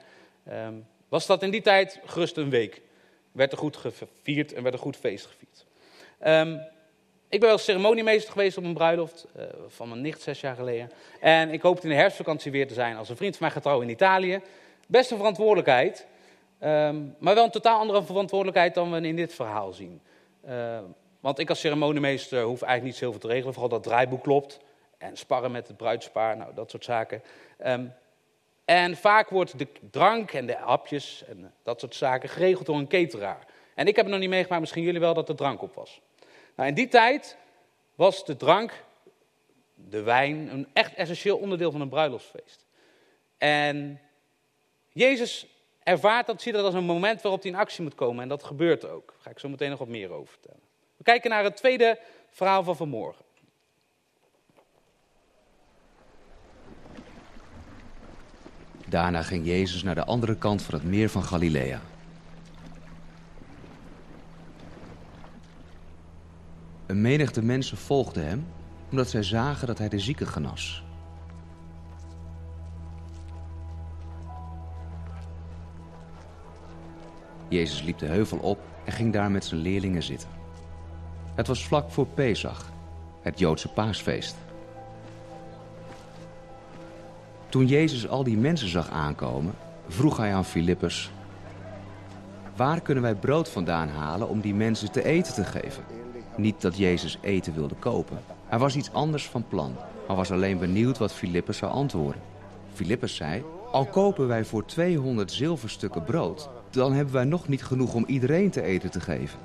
um, 0.67 0.87
was 1.09 1.27
dat 1.27 1.43
in 1.43 1.50
die 1.50 1.62
tijd 1.62 2.00
gerust 2.05 2.37
een 2.37 2.50
week. 2.50 2.81
Werd 3.33 3.53
er 3.53 3.59
goed 3.59 3.77
gevierd 3.77 4.53
en 4.53 4.62
werd 4.62 4.75
er 4.75 4.81
goed 4.81 4.97
feest 4.97 5.27
gevierd. 5.27 5.67
Um, 6.27 6.61
ik 7.29 7.41
ben 7.41 7.49
wel 7.49 7.59
ceremoniemeester 7.59 8.33
geweest 8.33 8.57
op 8.57 8.65
een 8.65 8.75
bruiloft 8.75 9.27
uh, 9.37 9.43
van 9.69 9.89
mijn 9.89 10.01
nicht 10.01 10.23
zes 10.23 10.41
jaar 10.41 10.55
geleden. 10.55 10.91
En 11.21 11.51
ik 11.51 11.63
hoop 11.63 11.81
in 11.81 11.89
de 11.89 11.95
herfstvakantie 11.95 12.53
weer 12.53 12.67
te 12.67 12.75
zijn 12.75 12.97
als 12.97 13.09
een 13.09 13.17
vriend 13.17 13.37
van 13.37 13.43
mij 13.47 13.55
gaat 13.55 13.63
trouwen 13.63 13.87
in 13.87 13.93
Italië. 13.93 14.41
Beste 14.87 15.17
verantwoordelijkheid, 15.17 16.07
um, 16.63 17.15
maar 17.19 17.35
wel 17.35 17.45
een 17.45 17.51
totaal 17.51 17.79
andere 17.79 18.03
verantwoordelijkheid 18.03 18.75
dan 18.75 18.93
we 18.93 19.01
in 19.01 19.17
dit 19.17 19.35
verhaal 19.35 19.73
zien. 19.73 20.01
Uh, 20.49 20.79
want 21.21 21.39
ik 21.39 21.49
als 21.49 21.61
ceremoniemeester 21.61 22.43
hoef 22.43 22.63
eigenlijk 22.63 22.93
niet 22.93 23.03
zoveel 23.03 23.21
te 23.21 23.27
regelen, 23.27 23.53
vooral 23.53 23.71
dat 23.71 23.83
draaiboek 23.83 24.23
klopt. 24.23 24.61
En 24.99 25.17
sparren 25.17 25.51
met 25.51 25.69
het 25.69 25.77
bruidspaar, 25.77 26.37
nou 26.37 26.55
dat 26.55 26.71
soort 26.71 26.85
zaken. 26.85 27.23
Um, 27.67 27.95
en 28.65 28.97
vaak 28.97 29.29
wordt 29.29 29.59
de 29.59 29.69
drank 29.91 30.33
en 30.33 30.47
de 30.47 30.57
hapjes 30.57 31.25
en 31.29 31.53
dat 31.63 31.81
soort 31.81 31.95
zaken 31.95 32.29
geregeld 32.29 32.67
door 32.67 32.76
een 32.76 32.88
cateraar. 32.88 33.47
En 33.75 33.87
ik 33.87 33.97
heb 33.97 34.05
het 34.05 34.14
nog 34.14 34.21
niet 34.21 34.31
meegemaakt, 34.31 34.61
misschien 34.61 34.83
jullie 34.83 35.00
wel, 35.00 35.14
dat 35.14 35.26
de 35.26 35.35
drank 35.35 35.62
op 35.62 35.75
was. 35.75 36.00
Nou, 36.59 36.71
in 36.71 36.77
die 36.77 36.88
tijd 36.88 37.37
was 37.95 38.25
de 38.25 38.37
drank, 38.37 38.85
de 39.75 40.03
wijn, 40.03 40.53
een 40.53 40.69
echt 40.73 40.95
essentieel 40.95 41.37
onderdeel 41.37 41.71
van 41.71 41.81
een 41.81 41.88
bruiloftsfeest. 41.88 42.67
En 43.37 44.00
Jezus 44.88 45.47
ervaart 45.83 46.27
dat, 46.27 46.43
ziet 46.43 46.55
dat 46.55 46.65
als 46.65 46.75
een 46.75 46.85
moment 46.85 47.23
waarop 47.23 47.43
hij 47.43 47.50
in 47.50 47.57
actie 47.57 47.83
moet 47.83 47.95
komen. 47.95 48.23
En 48.23 48.29
dat 48.29 48.43
gebeurt 48.43 48.85
ook. 48.88 49.07
Daar 49.07 49.21
ga 49.21 49.31
ik 49.31 49.38
zo 49.38 49.49
meteen 49.49 49.71
nog 49.71 49.79
wat 49.79 49.88
meer 49.88 50.11
over 50.11 50.33
vertellen. 50.33 50.61
We 50.97 51.05
kijken 51.05 51.31
naar 51.31 51.45
het 51.45 51.57
tweede 51.57 51.99
verhaal 52.31 52.62
van 52.62 52.77
vanmorgen. 52.77 53.25
Daarna 58.87 59.23
ging 59.23 59.47
Jezus 59.47 59.83
naar 59.83 59.95
de 59.95 60.05
andere 60.05 60.37
kant 60.37 60.62
van 60.62 60.75
het 60.75 60.85
meer 60.85 61.09
van 61.09 61.23
Galilea. 61.23 61.81
Een 66.88 67.00
menigte 67.00 67.42
mensen 67.42 67.76
volgden 67.76 68.26
hem 68.26 68.47
omdat 68.90 69.09
zij 69.09 69.23
zagen 69.23 69.66
dat 69.66 69.78
hij 69.78 69.88
de 69.88 69.99
zieken 69.99 70.26
genas. 70.26 70.85
Jezus 77.49 77.83
liep 77.83 77.99
de 77.99 78.07
heuvel 78.07 78.38
op 78.38 78.59
en 78.85 78.92
ging 78.92 79.12
daar 79.12 79.30
met 79.30 79.45
zijn 79.45 79.61
leerlingen 79.61 80.02
zitten. 80.02 80.28
Het 81.35 81.47
was 81.47 81.66
vlak 81.66 81.90
voor 81.90 82.07
Pesach, 82.07 82.73
het 83.23 83.38
Joodse 83.38 83.68
paasfeest. 83.68 84.37
Toen 87.49 87.66
Jezus 87.66 88.09
al 88.09 88.25
die 88.25 88.37
mensen 88.37 88.68
zag 88.68 88.90
aankomen, 88.90 89.54
vroeg 89.88 90.16
hij 90.16 90.35
aan 90.35 90.45
Filippus: 90.45 91.11
Waar 92.57 92.80
kunnen 92.80 93.02
wij 93.02 93.14
brood 93.14 93.49
vandaan 93.49 93.88
halen 93.88 94.28
om 94.28 94.40
die 94.40 94.54
mensen 94.54 94.92
te 94.92 95.04
eten 95.04 95.35
te 95.35 95.45
geven? 95.45 95.98
Niet 96.38 96.61
dat 96.61 96.76
Jezus 96.76 97.18
eten 97.21 97.54
wilde 97.54 97.75
kopen. 97.75 98.18
Hij 98.47 98.59
was 98.59 98.76
iets 98.76 98.92
anders 98.92 99.26
van 99.26 99.45
plan, 99.49 99.75
maar 100.07 100.16
was 100.16 100.30
alleen 100.30 100.59
benieuwd 100.59 100.99
wat 100.99 101.12
Filippus 101.12 101.57
zou 101.57 101.73
antwoorden. 101.73 102.23
Filippus 102.73 103.14
zei, 103.14 103.45
al 103.73 103.87
kopen 103.87 104.26
wij 104.28 104.45
voor 104.45 104.64
200 104.64 105.33
zilverstukken 105.33 106.04
brood, 106.04 106.49
dan 106.71 106.92
hebben 106.92 107.14
wij 107.14 107.25
nog 107.25 107.49
niet 107.49 107.64
genoeg 107.64 107.95
om 107.95 108.04
iedereen 108.07 108.50
te 108.50 108.62
eten 108.62 108.90
te 108.90 109.00
geven. 109.00 109.38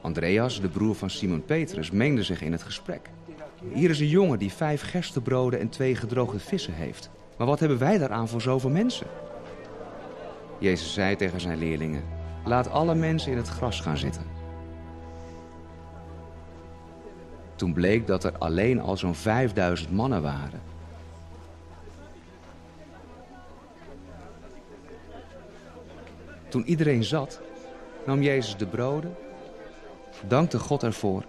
Andreas, 0.00 0.60
de 0.60 0.68
broer 0.68 0.94
van 0.94 1.10
Simon 1.10 1.44
Petrus, 1.44 1.90
mengde 1.90 2.22
zich 2.22 2.42
in 2.42 2.52
het 2.52 2.62
gesprek. 2.62 3.10
Hier 3.72 3.90
is 3.90 4.00
een 4.00 4.08
jongen 4.08 4.38
die 4.38 4.52
vijf 4.52 4.82
gerstebroden 4.82 5.60
en 5.60 5.68
twee 5.68 5.96
gedroogde 5.96 6.38
vissen 6.38 6.74
heeft. 6.74 7.10
Maar 7.36 7.46
wat 7.46 7.60
hebben 7.60 7.78
wij 7.78 7.98
daaraan 7.98 8.28
voor 8.28 8.40
zoveel 8.40 8.70
mensen? 8.70 9.06
Jezus 10.58 10.92
zei 10.92 11.16
tegen 11.16 11.40
zijn 11.40 11.58
leerlingen: 11.58 12.04
Laat 12.44 12.70
alle 12.70 12.94
mensen 12.94 13.30
in 13.30 13.36
het 13.36 13.48
gras 13.48 13.80
gaan 13.80 13.98
zitten. 13.98 14.37
Toen 17.58 17.72
bleek 17.72 18.06
dat 18.06 18.24
er 18.24 18.38
alleen 18.38 18.80
al 18.80 18.96
zo'n 18.96 19.14
5000 19.14 19.92
mannen 19.92 20.22
waren. 20.22 20.60
Toen 26.48 26.64
iedereen 26.64 27.04
zat, 27.04 27.40
nam 28.06 28.22
Jezus 28.22 28.56
de 28.56 28.66
broden, 28.66 29.14
dankte 30.26 30.58
God 30.58 30.82
ervoor 30.82 31.24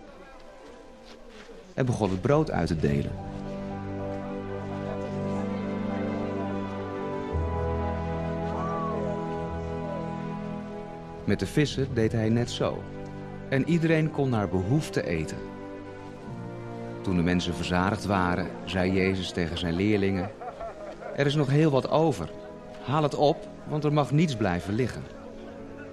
en 1.74 1.86
begon 1.86 2.10
het 2.10 2.22
brood 2.22 2.52
uit 2.52 2.68
te 2.68 2.80
delen. 2.80 3.12
Met 11.24 11.40
de 11.40 11.46
vissen 11.46 11.94
deed 11.94 12.12
hij 12.12 12.30
net 12.30 12.52
zo. 12.52 12.84
En 13.50 13.70
iedereen 13.70 14.12
kon 14.12 14.30
naar 14.30 14.50
behoefte 14.50 15.06
eten. 15.06 15.59
Toen 17.10 17.18
de 17.18 17.24
mensen 17.24 17.54
verzadigd 17.54 18.06
waren, 18.06 18.52
zei 18.66 18.92
Jezus 18.92 19.32
tegen 19.32 19.58
zijn 19.58 19.74
leerlingen: 19.74 20.32
Er 21.16 21.26
is 21.26 21.36
nog 21.36 21.50
heel 21.50 21.72
wat 21.72 21.90
over. 21.90 22.30
Haal 22.82 23.04
het 23.04 23.16
op, 23.16 23.48
want 23.68 23.84
er 23.84 23.94
mag 23.94 24.12
niets 24.12 24.36
blijven 24.36 24.74
liggen. 24.74 25.04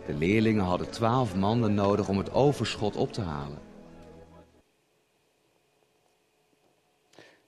De 0.06 0.14
leerlingen 0.14 0.64
hadden 0.64 0.90
twaalf 0.90 1.34
mannen 1.34 1.74
nodig 1.74 2.08
om 2.08 2.18
het 2.18 2.32
overschot 2.32 2.96
op 2.96 3.12
te 3.12 3.20
halen. 3.20 3.58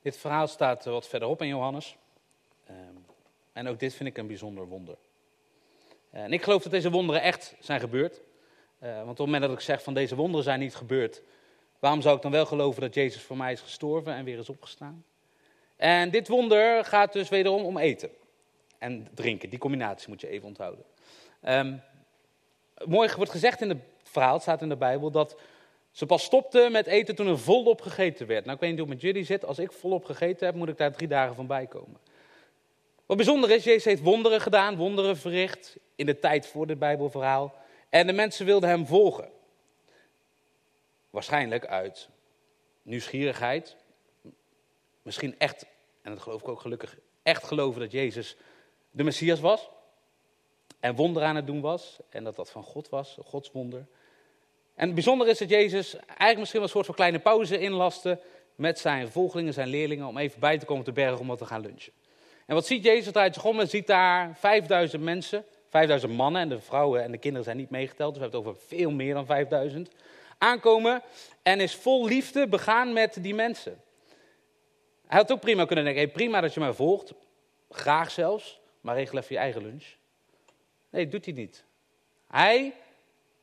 Dit 0.03 0.17
verhaal 0.17 0.47
staat 0.47 0.85
wat 0.85 1.09
verderop 1.09 1.43
in 1.43 1.49
Johannes. 1.49 1.97
Ehm, 2.67 2.77
en 3.53 3.69
ook 3.69 3.79
dit 3.79 3.95
vind 3.95 4.09
ik 4.09 4.19
een 4.19 4.27
bijzonder 4.27 4.67
wonder. 4.67 4.97
En 6.11 6.33
ik 6.33 6.43
geloof 6.43 6.63
dat 6.63 6.73
deze 6.73 6.91
wonderen 6.91 7.23
echt 7.23 7.55
zijn 7.61 7.81
gebeurd. 7.81 8.21
Uh, 8.83 8.95
want 8.95 9.03
op 9.03 9.17
het 9.17 9.27
moment 9.27 9.43
dat 9.43 9.53
ik 9.53 9.61
zeg 9.61 9.83
van 9.83 9.95
deze 9.95 10.15
wonderen 10.15 10.45
zijn 10.45 10.61
niet 10.61 10.75
gebeurd, 10.75 11.23
waarom 11.79 12.01
zou 12.01 12.17
ik 12.17 12.23
dan 12.23 12.31
wel 12.31 12.47
geloven 12.47 12.81
dat 12.81 12.95
Jezus 12.95 13.23
voor 13.23 13.37
mij 13.37 13.53
is 13.53 13.61
gestorven 13.61 14.15
en 14.15 14.25
weer 14.25 14.39
is 14.39 14.49
opgestaan? 14.49 15.05
En 15.77 16.11
dit 16.11 16.29
wonder 16.29 16.85
gaat 16.85 17.13
dus 17.13 17.29
wederom 17.29 17.65
om 17.65 17.79
eten 17.79 18.11
en 18.79 19.09
drinken. 19.15 19.51
Die 19.51 19.59
combinatie 19.59 20.09
moet 20.09 20.21
je 20.21 20.29
even 20.29 20.49
onthouden. 20.49 20.85
Um, 21.49 21.83
mooi 22.85 23.11
wordt 23.17 23.31
gezegd 23.31 23.61
in 23.61 23.69
het 23.69 23.79
verhaal, 24.03 24.41
staat 24.41 24.63
in 24.63 24.69
de 24.69 24.77
Bijbel, 24.77 25.11
dat 25.11 25.37
ze 25.91 26.07
pas 26.07 26.25
stopte 26.25 26.69
met 26.71 26.87
eten 26.87 27.15
toen 27.15 27.27
er 27.27 27.39
volop 27.39 27.81
gegeten 27.81 28.27
werd. 28.27 28.45
Nou, 28.45 28.55
ik 28.55 28.61
weet 28.61 28.71
niet 28.71 28.79
hoe 28.79 28.89
het 28.89 29.03
met 29.03 29.07
jullie 29.07 29.25
zit. 29.25 29.45
Als 29.45 29.59
ik 29.59 29.73
volop 29.73 30.05
gegeten 30.05 30.47
heb, 30.47 30.55
moet 30.55 30.69
ik 30.69 30.77
daar 30.77 30.93
drie 30.93 31.09
dagen 31.09 31.35
van 31.35 31.47
bij 31.47 31.67
komen. 31.67 32.01
Wat 33.07 33.17
bijzonder 33.17 33.51
is, 33.51 33.65
Jezus 33.65 33.85
heeft 33.85 34.03
wonderen 34.03 34.41
gedaan, 34.41 34.77
wonderen 34.77 35.17
verricht 35.17 35.77
in 35.95 36.07
de 36.07 36.19
tijd 36.19 36.47
voor 36.47 36.67
dit 36.67 36.79
Bijbelverhaal. 36.79 37.55
En 37.89 38.07
de 38.07 38.13
mensen 38.13 38.47
wilden 38.47 38.69
hem 38.69 38.87
volgen. 38.87 39.29
Waarschijnlijk 41.19 41.67
uit 41.67 42.09
nieuwsgierigheid. 42.83 43.77
Misschien 45.03 45.39
echt, 45.39 45.67
en 46.03 46.13
dat 46.13 46.23
geloof 46.23 46.41
ik 46.41 46.49
ook 46.49 46.61
gelukkig, 46.61 46.99
echt 47.23 47.45
geloven 47.45 47.81
dat 47.81 47.93
Jezus 47.93 48.37
de 48.91 49.05
Messias 49.05 49.41
was. 49.41 49.71
En 50.81 50.95
wonder 50.95 51.23
aan 51.23 51.37
het 51.37 51.47
doen 51.47 51.61
was. 51.61 51.99
En 52.09 52.25
dat 52.25 52.37
dat 52.37 52.51
van 52.51 52.63
God 52.63 52.89
was, 52.89 53.17
een 53.17 53.25
godswonder. 53.25 53.87
En 54.75 54.89
het 54.89 54.99
is 55.27 55.39
dat 55.39 55.49
Jezus 55.49 55.95
eigenlijk 55.97 56.39
misschien 56.39 56.61
wel 56.61 56.63
een 56.63 56.75
soort 56.75 56.87
van 56.87 56.95
kleine 56.95 57.19
pauze 57.19 57.59
inlaste 57.59 58.21
met 58.55 58.79
zijn 58.79 59.09
volgelingen, 59.09 59.53
zijn 59.53 59.69
leerlingen, 59.69 60.07
om 60.07 60.19
even 60.19 60.41
bij 60.41 60.59
te 60.59 60.67
komen 60.67 60.85
te 60.85 60.93
bergen 60.93 61.21
om 61.21 61.27
wat 61.27 61.39
te 61.39 61.47
gaan 61.47 61.61
lunchen. 61.61 61.93
En 62.47 62.55
wat 62.55 62.67
ziet 62.67 62.85
Jezus? 62.85 63.13
Draait 63.13 63.35
zich 63.35 63.45
om 63.45 63.61
en 63.61 63.69
ziet 63.69 63.87
daar 63.87 64.37
5000 64.37 65.03
mensen, 65.03 65.45
5000 65.69 66.13
mannen 66.13 66.43
en 66.43 66.49
de 66.49 66.61
vrouwen 66.61 67.03
en 67.03 67.11
de 67.11 67.19
kinderen 67.19 67.45
zijn 67.45 67.57
niet 67.57 67.71
meegeteld, 67.71 68.15
dus 68.15 68.23
we 68.23 68.29
hebben 68.29 68.41
het 68.41 68.49
over 68.49 68.67
veel 68.69 68.91
meer 68.91 69.15
dan 69.15 69.27
5000, 69.27 69.91
aankomen 70.39 71.03
en 71.43 71.61
is 71.61 71.75
vol 71.75 72.07
liefde 72.07 72.49
begaan 72.49 72.93
met 72.93 73.19
die 73.21 73.35
mensen. 73.35 73.83
Hij 75.07 75.19
had 75.19 75.33
ook 75.33 75.41
prima 75.41 75.65
kunnen 75.65 75.85
denken, 75.85 76.13
prima 76.13 76.41
dat 76.41 76.55
je 76.55 76.61
mij 76.61 76.73
volgt, 76.73 77.13
graag 77.71 78.11
zelfs, 78.11 78.61
maar 78.81 78.95
regel 78.95 79.19
even 79.19 79.35
je 79.35 79.41
eigen 79.41 79.63
lunch. 79.63 79.85
Nee, 80.91 81.09
doet 81.09 81.25
hij 81.25 81.35
niet. 81.35 81.65
Hij 82.27 82.75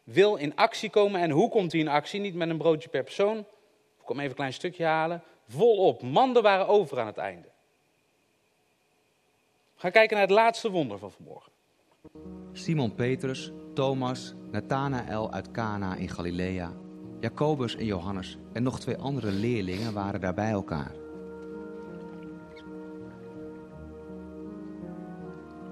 wil 0.03 0.35
in 0.35 0.55
actie 0.55 0.89
komen 0.89 1.21
en 1.21 1.29
hoe 1.29 1.49
komt 1.49 1.71
hij 1.71 1.81
in 1.81 1.87
actie? 1.87 2.19
Niet 2.19 2.35
met 2.35 2.49
een 2.49 2.57
broodje 2.57 2.89
per 2.89 3.03
persoon, 3.03 3.37
ik 3.37 4.05
kom 4.05 4.17
even 4.17 4.29
een 4.29 4.35
klein 4.35 4.53
stukje 4.53 4.85
halen, 4.85 5.23
volop. 5.47 6.01
Manden 6.01 6.43
waren 6.43 6.67
over 6.67 6.99
aan 6.99 7.07
het 7.07 7.17
einde. 7.17 7.47
We 9.73 9.81
gaan 9.81 9.91
kijken 9.91 10.17
naar 10.17 10.25
het 10.25 10.35
laatste 10.35 10.71
wonder 10.71 10.99
van 10.99 11.11
vanmorgen. 11.11 11.51
Simon 12.53 12.95
Petrus, 12.95 13.51
Thomas, 13.73 14.33
Nathanael 14.51 15.31
uit 15.31 15.51
Cana 15.51 15.95
in 15.95 16.09
Galilea, 16.09 16.73
Jacobus 17.19 17.75
en 17.75 17.85
Johannes 17.85 18.37
en 18.53 18.63
nog 18.63 18.79
twee 18.79 18.97
andere 18.97 19.31
leerlingen 19.31 19.93
waren 19.93 20.21
daar 20.21 20.33
bij 20.33 20.51
elkaar. 20.51 20.91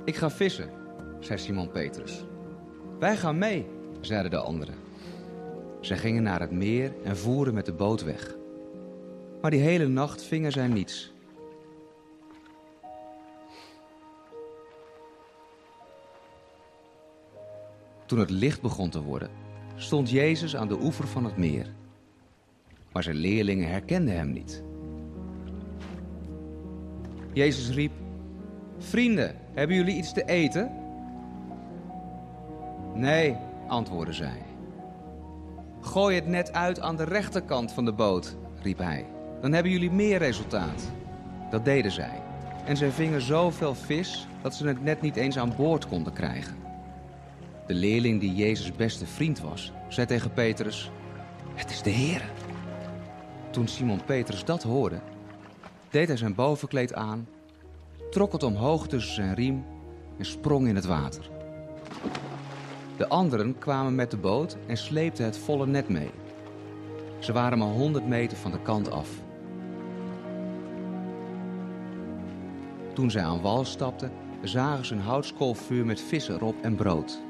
Ik 0.05 0.15
ga 0.15 0.29
vissen, 0.29 0.69
zei 1.19 1.39
Simon 1.39 1.69
Petrus. 1.69 2.25
Wij 2.99 3.17
gaan 3.17 3.37
mee, 3.37 3.65
zeiden 4.01 4.31
de 4.31 4.37
anderen. 4.37 4.75
Zij 5.79 5.97
gingen 5.97 6.23
naar 6.23 6.39
het 6.39 6.51
meer 6.51 6.93
en 7.03 7.17
voeren 7.17 7.53
met 7.53 7.65
de 7.65 7.73
boot 7.73 8.03
weg. 8.03 8.35
Maar 9.41 9.51
die 9.51 9.59
hele 9.59 9.87
nacht 9.87 10.23
vingen 10.23 10.51
zij 10.51 10.67
niets. 10.67 11.13
Toen 18.05 18.19
het 18.19 18.29
licht 18.29 18.61
begon 18.61 18.89
te 18.89 19.01
worden, 19.01 19.29
stond 19.75 20.09
Jezus 20.09 20.55
aan 20.55 20.67
de 20.67 20.81
oever 20.81 21.07
van 21.07 21.25
het 21.25 21.37
meer. 21.37 21.67
Maar 22.91 23.03
zijn 23.03 23.15
leerlingen 23.15 23.69
herkenden 23.69 24.15
hem 24.15 24.31
niet. 24.31 24.63
Jezus 27.33 27.75
riep: 27.75 27.91
Vrienden, 28.77 29.35
hebben 29.53 29.75
jullie 29.75 29.97
iets 29.97 30.13
te 30.13 30.25
eten? 30.25 30.71
Nee, 32.93 33.35
antwoordden 33.67 34.15
zij. 34.15 34.41
Gooi 35.81 36.15
het 36.15 36.27
net 36.27 36.53
uit 36.53 36.79
aan 36.79 36.95
de 36.95 37.03
rechterkant 37.03 37.71
van 37.71 37.85
de 37.85 37.93
boot, 37.93 38.37
riep 38.61 38.77
hij. 38.77 39.05
Dan 39.41 39.53
hebben 39.53 39.71
jullie 39.71 39.91
meer 39.91 40.17
resultaat. 40.17 40.91
Dat 41.49 41.65
deden 41.65 41.91
zij. 41.91 42.21
En 42.65 42.77
zij 42.77 42.89
vingen 42.91 43.21
zoveel 43.21 43.75
vis 43.75 44.27
dat 44.41 44.55
ze 44.55 44.67
het 44.67 44.83
net 44.83 45.01
niet 45.01 45.15
eens 45.15 45.37
aan 45.37 45.53
boord 45.55 45.87
konden 45.87 46.13
krijgen. 46.13 46.62
De 47.65 47.73
leerling 47.73 48.19
die 48.19 48.35
Jezus' 48.35 48.71
beste 48.71 49.05
vriend 49.05 49.41
was, 49.41 49.71
zei 49.89 50.07
tegen 50.07 50.33
Petrus: 50.33 50.91
Het 51.53 51.69
is 51.69 51.81
de 51.81 51.89
Heer. 51.89 52.29
Toen 53.51 53.67
Simon 53.67 54.05
Petrus 54.05 54.45
dat 54.45 54.63
hoorde, 54.63 54.99
deed 55.89 56.07
hij 56.07 56.17
zijn 56.17 56.35
bovenkleed 56.35 56.93
aan, 56.93 57.27
trok 58.11 58.31
het 58.31 58.43
omhoog 58.43 58.87
tussen 58.87 59.13
zijn 59.13 59.33
riem 59.33 59.65
en 60.17 60.25
sprong 60.25 60.67
in 60.67 60.75
het 60.75 60.85
water. 60.85 61.29
De 62.97 63.07
anderen 63.07 63.57
kwamen 63.57 63.95
met 63.95 64.11
de 64.11 64.17
boot 64.17 64.57
en 64.67 64.77
sleepten 64.77 65.25
het 65.25 65.37
volle 65.37 65.67
net 65.67 65.89
mee. 65.89 66.11
Ze 67.19 67.33
waren 67.33 67.57
maar 67.57 67.67
honderd 67.67 68.07
meter 68.07 68.37
van 68.37 68.51
de 68.51 68.61
kant 68.61 68.91
af. 68.91 69.09
Toen 72.93 73.11
zij 73.11 73.23
aan 73.23 73.41
wal 73.41 73.65
stapten, 73.65 74.11
zagen 74.41 74.85
ze 74.85 74.93
een 74.93 75.01
houtskoolvuur 75.01 75.85
met 75.85 76.01
vissen 76.01 76.35
erop 76.35 76.55
en 76.61 76.75
brood. 76.75 77.21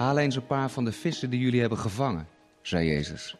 Haal 0.00 0.18
eens 0.18 0.36
een 0.36 0.46
paar 0.46 0.70
van 0.70 0.84
de 0.84 0.92
vissen 0.92 1.30
die 1.30 1.40
jullie 1.40 1.60
hebben 1.60 1.78
gevangen, 1.78 2.28
zei 2.62 2.86
Jezus. 2.86 3.36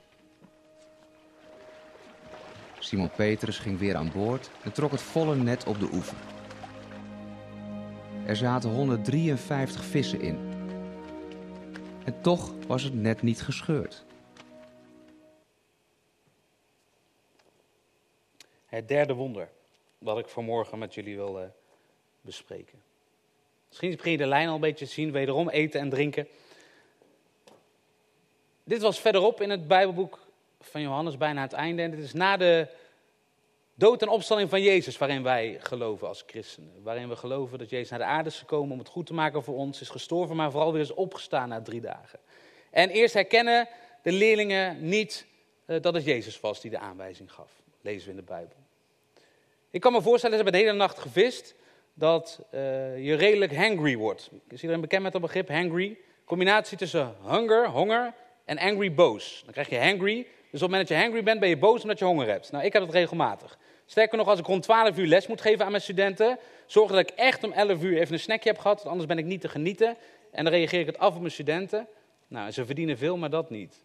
Simon 2.79 3.11
Petrus 3.11 3.59
ging 3.59 3.79
weer 3.79 3.97
aan 3.97 4.13
boord 4.13 4.51
en 4.63 4.73
trok 4.73 4.91
het 4.91 5.03
volle 5.03 5.37
net 5.37 5.65
op 5.65 5.79
de 5.79 5.89
oever. 5.93 6.17
Er 8.27 8.37
zaten 8.37 8.71
153 8.71 9.85
vissen 9.85 10.21
in. 10.21 10.39
En 12.05 12.21
toch 12.21 12.55
was 12.67 12.83
het 12.83 12.95
net 12.95 13.23
niet 13.23 13.43
gescheurd. 13.43 14.05
Het 18.67 18.89
derde 18.89 19.15
wonder 19.15 19.49
wat 19.99 20.19
ik 20.19 20.29
vanmorgen 20.29 20.79
met 20.79 20.95
jullie 20.95 21.17
wil 21.17 21.53
bespreken. 22.21 22.79
Misschien 23.69 23.91
begin 23.91 24.13
je 24.13 24.19
de 24.19 24.27
lijn 24.27 24.49
al 24.49 24.55
een 24.55 24.61
beetje 24.61 24.87
te 24.87 24.93
zien, 24.93 25.13
wederom 25.13 25.49
eten 25.49 25.81
en 25.81 25.89
drinken. 25.89 26.29
Dit 28.71 28.83
was 28.83 29.01
verderop 29.01 29.41
in 29.41 29.51
het 29.51 29.69
Bijbelboek 29.69 30.19
van 30.61 30.81
Johannes, 30.81 31.17
bijna 31.17 31.43
het 31.43 31.53
einde. 31.53 31.83
En 31.83 31.91
dit 31.91 32.01
is 32.01 32.13
na 32.13 32.37
de 32.37 32.67
dood 33.75 34.03
en 34.03 34.09
opstanding 34.09 34.51
van 34.51 34.63
Jezus, 34.63 34.99
waarin 34.99 35.23
wij 35.23 35.59
geloven 35.61 36.09
als 36.09 36.25
christenen. 36.27 36.83
Waarin 36.83 37.09
we 37.09 37.17
geloven 37.17 37.59
dat 37.59 37.71
Jezus 37.71 37.91
naar 37.91 37.99
de 37.99 38.05
aarde 38.05 38.29
is 38.29 38.39
gekomen 38.39 38.73
om 38.73 38.79
het 38.79 38.89
goed 38.89 39.07
te 39.07 39.15
maken 39.15 39.43
voor 39.43 39.55
ons, 39.55 39.81
is 39.81 39.89
gestorven, 39.89 40.37
maar 40.37 40.51
vooral 40.51 40.73
weer 40.73 40.83
is 40.83 40.95
opgestaan 40.95 41.49
na 41.49 41.63
drie 41.63 41.81
dagen. 41.81 42.19
En 42.71 42.91
eerst 42.91 43.15
herkennen 43.15 43.69
de 44.03 44.13
leerlingen 44.13 44.89
niet 44.89 45.27
uh, 45.67 45.81
dat 45.81 45.95
het 45.95 46.05
Jezus 46.05 46.41
was 46.41 46.61
die 46.61 46.71
de 46.71 46.79
aanwijzing 46.79 47.33
gaf. 47.33 47.53
Lezen 47.81 48.05
we 48.05 48.11
in 48.11 48.17
de 48.17 48.23
Bijbel. 48.23 48.57
Ik 49.71 49.81
kan 49.81 49.93
me 49.93 50.03
voorstellen, 50.03 50.37
ze 50.37 50.43
hebben 50.43 50.61
de 50.61 50.67
hele 50.67 50.79
nacht 50.79 50.99
gevist. 50.99 51.55
dat 51.95 52.41
eh, 52.51 52.61
je 53.05 53.15
redelijk 53.15 53.57
hangry 53.57 53.97
wordt. 53.97 54.31
Is 54.49 54.61
iedereen 54.61 54.81
bekend 54.81 55.03
met 55.03 55.13
dat 55.13 55.21
begrip, 55.21 55.49
hangry? 55.49 55.99
Combinatie 56.25 56.77
tussen 56.77 57.17
hunger, 57.23 57.69
honger, 57.69 58.15
en 58.51 58.59
angry, 58.59 58.95
boos. 58.95 59.43
Dan 59.45 59.53
krijg 59.53 59.69
je 59.69 59.79
hangry. 59.79 60.17
Dus 60.23 60.27
op 60.27 60.51
het 60.51 60.61
moment 60.61 60.89
dat 60.89 60.97
je 60.97 61.03
hangry 61.03 61.23
bent, 61.23 61.41
ben 61.41 61.49
je 61.49 61.57
boos 61.57 61.83
omdat 61.83 61.99
je 61.99 62.05
honger 62.05 62.29
hebt. 62.29 62.53
Nou, 62.53 62.65
ik 62.65 62.73
heb 62.73 62.83
dat 62.83 62.93
regelmatig. 62.93 63.59
Sterker 63.87 64.19
nog, 64.19 64.29
als 64.29 64.39
ik 64.39 64.47
rond 64.47 64.63
12 64.63 64.99
uur 64.99 65.07
les 65.07 65.27
moet 65.27 65.41
geven 65.41 65.65
aan 65.65 65.71
mijn 65.71 65.83
studenten, 65.83 66.39
zorg 66.67 66.91
dat 66.91 66.99
ik 66.99 67.11
echt 67.11 67.45
om 67.45 67.53
11 67.53 67.83
uur 67.83 67.99
even 67.99 68.13
een 68.13 68.21
snackje 68.21 68.49
heb 68.49 68.59
gehad, 68.59 68.77
want 68.77 68.89
anders 68.89 69.07
ben 69.07 69.19
ik 69.19 69.25
niet 69.25 69.41
te 69.41 69.49
genieten. 69.49 69.97
En 70.33 70.45
dan 70.45 70.53
reageer 70.53 70.81
ik 70.81 70.87
het 70.87 70.99
af 70.99 71.15
op 71.15 71.21
mijn 71.21 71.33
studenten. 71.33 71.89
Nou, 72.29 72.51
ze 72.51 72.65
verdienen 72.65 72.99
veel, 72.99 73.17
maar 73.17 73.31
dat 73.31 73.51
niet. 73.51 73.85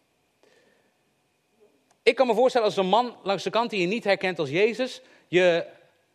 Ik 2.02 2.14
kan 2.14 2.26
me 2.26 2.34
voorstellen 2.34 2.66
als 2.66 2.76
een 2.76 2.86
man 2.86 3.16
langs 3.22 3.42
de 3.42 3.50
kant 3.50 3.70
die 3.70 3.80
je 3.80 3.86
niet 3.86 4.04
herkent 4.04 4.38
als 4.38 4.50
Jezus, 4.50 5.00
je 5.28 5.66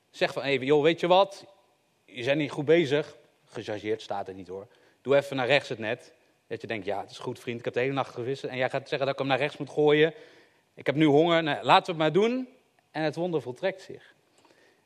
zegt 0.10 0.34
van, 0.34 0.44
hey, 0.44 0.58
joh, 0.58 0.84
weet 0.84 1.00
je 1.00 1.08
wat, 1.08 1.46
je 2.06 2.24
bent 2.24 2.38
niet 2.38 2.52
goed 2.52 2.66
bezig. 2.66 3.18
Gechargeerd 3.46 4.02
staat 4.02 4.28
er 4.28 4.34
niet 4.34 4.48
hoor. 4.48 4.68
Doe 5.02 5.16
even 5.16 5.36
naar 5.36 5.48
rechts 5.48 5.70
het 5.70 5.80
net. 5.80 6.14
Dat 6.52 6.62
je 6.62 6.68
denkt, 6.68 6.86
ja, 6.86 7.02
het 7.02 7.12
is 7.12 7.18
goed 7.18 7.40
vriend, 7.40 7.60
ik 7.60 7.66
heb 7.66 7.74
de 7.74 7.80
hele 7.80 7.94
nacht 7.94 8.14
gewissen. 8.14 8.50
En 8.50 8.58
jij 8.58 8.70
gaat 8.70 8.88
zeggen 8.88 9.00
dat 9.00 9.10
ik 9.10 9.18
hem 9.18 9.28
naar 9.28 9.38
rechts 9.38 9.58
moet 9.58 9.70
gooien. 9.70 10.14
Ik 10.74 10.86
heb 10.86 10.96
nu 10.96 11.06
honger, 11.06 11.44
nou, 11.44 11.64
laten 11.64 11.86
we 11.86 12.04
het 12.04 12.14
maar 12.14 12.24
doen. 12.24 12.48
En 12.92 13.04
het 13.04 13.16
wonder 13.16 13.42
voltrekt 13.42 13.82
zich. 13.82 14.14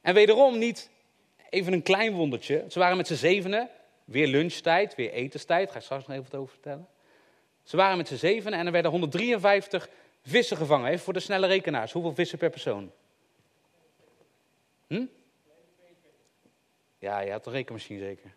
En 0.01 0.13
wederom 0.13 0.57
niet 0.57 0.89
even 1.49 1.73
een 1.73 1.81
klein 1.81 2.13
wondertje. 2.13 2.65
Ze 2.69 2.79
waren 2.79 2.97
met 2.97 3.07
z'n 3.07 3.13
zevenen, 3.13 3.69
weer 4.03 4.27
lunchtijd, 4.27 4.95
weer 4.95 5.11
etenstijd. 5.11 5.71
Ga 5.71 5.77
ik 5.77 5.83
straks 5.83 6.07
nog 6.07 6.17
even 6.17 6.31
wat 6.31 6.39
over 6.39 6.53
vertellen. 6.53 6.87
Ze 7.63 7.77
waren 7.77 7.97
met 7.97 8.07
z'n 8.07 8.15
zevenen 8.15 8.59
en 8.59 8.65
er 8.65 8.71
werden 8.71 8.91
153 8.91 9.89
vissen 10.21 10.57
gevangen. 10.57 10.87
Even 10.87 11.03
voor 11.03 11.13
de 11.13 11.19
snelle 11.19 11.47
rekenaars. 11.47 11.91
Hoeveel 11.91 12.13
vissen 12.13 12.37
per 12.37 12.49
persoon? 12.49 12.91
Hm? 14.87 15.05
Ja, 16.99 17.19
je 17.19 17.31
had 17.31 17.43
de 17.43 17.49
rekenmachine 17.49 17.99
zeker. 17.99 18.33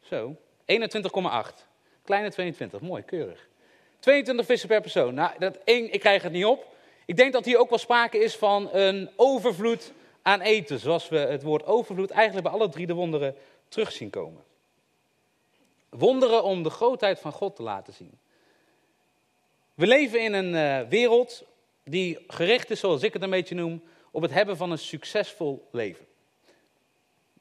Zo, 0.00 0.36
21,8. 0.66 1.72
Kleine 2.04 2.30
22, 2.30 2.80
mooi, 2.80 3.02
keurig. 3.02 3.48
22 3.98 4.46
vissen 4.46 4.68
per 4.68 4.80
persoon. 4.80 5.14
Nou, 5.14 5.38
dat 5.38 5.58
één, 5.64 5.92
ik 5.92 6.00
krijg 6.00 6.22
het 6.22 6.32
niet 6.32 6.44
op. 6.44 6.72
Ik 7.06 7.16
denk 7.16 7.32
dat 7.32 7.44
hier 7.44 7.58
ook 7.58 7.68
wel 7.68 7.78
sprake 7.78 8.18
is 8.18 8.36
van 8.36 8.68
een 8.72 9.10
overvloed 9.16 9.92
aan 10.22 10.40
eten. 10.40 10.78
Zoals 10.78 11.08
we 11.08 11.16
het 11.16 11.42
woord 11.42 11.66
overvloed 11.66 12.10
eigenlijk 12.10 12.46
bij 12.46 12.56
alle 12.56 12.68
drie 12.68 12.86
de 12.86 12.94
wonderen 12.94 13.34
terug 13.68 13.92
zien 13.92 14.10
komen. 14.10 14.44
Wonderen 15.88 16.42
om 16.42 16.62
de 16.62 16.70
grootheid 16.70 17.18
van 17.18 17.32
God 17.32 17.56
te 17.56 17.62
laten 17.62 17.92
zien. 17.92 18.18
We 19.74 19.86
leven 19.86 20.20
in 20.20 20.32
een 20.32 20.54
uh, 20.54 20.88
wereld 20.88 21.44
die 21.84 22.24
gericht 22.28 22.70
is, 22.70 22.80
zoals 22.80 23.02
ik 23.02 23.12
het 23.12 23.22
een 23.22 23.30
beetje 23.30 23.54
noem, 23.54 23.82
op 24.10 24.22
het 24.22 24.32
hebben 24.32 24.56
van 24.56 24.70
een 24.70 24.78
succesvol 24.78 25.68
leven. 25.72 26.06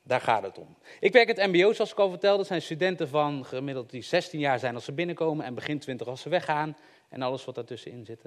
Daar 0.03 0.21
gaat 0.21 0.43
het 0.43 0.57
om. 0.57 0.77
Ik 0.99 1.13
werk 1.13 1.27
het 1.27 1.37
MBO, 1.37 1.73
zoals 1.73 1.91
ik 1.91 1.99
al 1.99 2.09
vertelde. 2.09 2.37
Dat 2.37 2.47
zijn 2.47 2.61
studenten 2.61 3.09
van 3.09 3.45
gemiddeld 3.45 3.89
die 3.89 4.01
16 4.01 4.39
jaar 4.39 4.59
zijn 4.59 4.75
als 4.75 4.85
ze 4.85 4.91
binnenkomen 4.91 5.45
en 5.45 5.53
begin 5.53 5.79
20 5.79 6.07
als 6.07 6.21
ze 6.21 6.29
weggaan. 6.29 6.77
En 7.09 7.21
alles 7.21 7.45
wat 7.45 7.55
daartussenin 7.55 8.05
zit. 8.05 8.21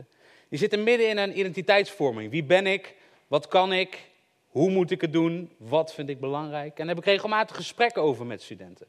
Die 0.48 0.58
zitten 0.58 0.82
midden 0.82 1.08
in 1.08 1.18
een 1.18 1.38
identiteitsvorming. 1.38 2.30
Wie 2.30 2.44
ben 2.44 2.66
ik? 2.66 2.94
Wat 3.26 3.48
kan 3.48 3.72
ik? 3.72 4.10
Hoe 4.46 4.70
moet 4.70 4.90
ik 4.90 5.00
het 5.00 5.12
doen? 5.12 5.52
Wat 5.56 5.94
vind 5.94 6.08
ik 6.08 6.20
belangrijk? 6.20 6.70
En 6.70 6.86
daar 6.86 6.94
heb 6.94 7.04
ik 7.04 7.10
regelmatig 7.10 7.56
gesprekken 7.56 8.02
over 8.02 8.26
met 8.26 8.42
studenten. 8.42 8.86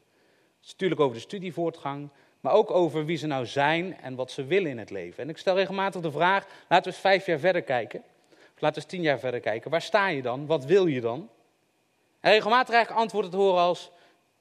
is 0.64 0.72
natuurlijk 0.72 1.02
over 1.02 1.16
de 1.16 1.22
studievoortgang, 1.22 2.10
maar 2.40 2.54
ook 2.54 2.72
over 2.72 3.06
wie 3.06 3.18
ze 3.18 3.28
nou 3.28 3.46
zijn 3.46 3.98
en 4.02 4.16
wat 4.16 4.32
ze 4.32 4.46
willen 4.46 4.72
in 4.72 4.78
het 4.78 4.90
leven. 4.90 5.24
En 5.24 5.30
ik 5.30 5.38
stel 5.38 5.56
regelmatig 5.56 6.02
de 6.02 6.12
vraag: 6.12 6.46
laten 6.70 6.84
we 6.84 6.90
eens 6.90 7.00
vijf 7.00 7.26
jaar 7.26 7.40
verder 7.40 7.62
kijken. 7.62 8.04
Laten 8.60 8.76
we 8.76 8.76
eens 8.76 8.86
tien 8.86 9.02
jaar 9.02 9.20
verder 9.20 9.40
kijken. 9.40 9.72
Waar 9.72 9.82
sta 9.82 10.08
je 10.08 10.22
dan? 10.22 10.46
Wat 10.46 10.66
wil 10.66 10.86
je 10.86 11.02
dan? 11.02 11.30
En 12.20 12.32
regelmatig 12.32 12.68
krijg 12.68 12.92
antwoorden 12.92 13.32
te 13.32 13.38
horen 13.38 13.62
als, 13.62 13.92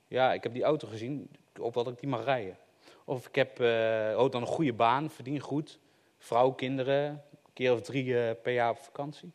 ja, 0.07 0.33
ik 0.33 0.43
heb 0.43 0.53
die 0.53 0.63
auto 0.63 0.89
gezien, 0.89 1.31
op 1.61 1.75
wat 1.75 1.87
ik 1.87 1.99
die 2.01 2.09
mag 2.09 2.25
rijden. 2.25 2.59
Of 3.05 3.27
ik 3.27 3.35
heb 3.35 3.61
uh, 3.61 4.31
dan 4.31 4.41
een 4.41 4.47
goede 4.47 4.73
baan, 4.73 5.11
verdien 5.11 5.41
goed, 5.41 5.79
vrouw, 6.19 6.51
kinderen, 6.51 7.05
een 7.07 7.53
keer 7.53 7.73
of 7.73 7.81
drie 7.81 8.05
uh, 8.05 8.31
per 8.43 8.53
jaar 8.53 8.71
op 8.71 8.79
vakantie. 8.79 9.33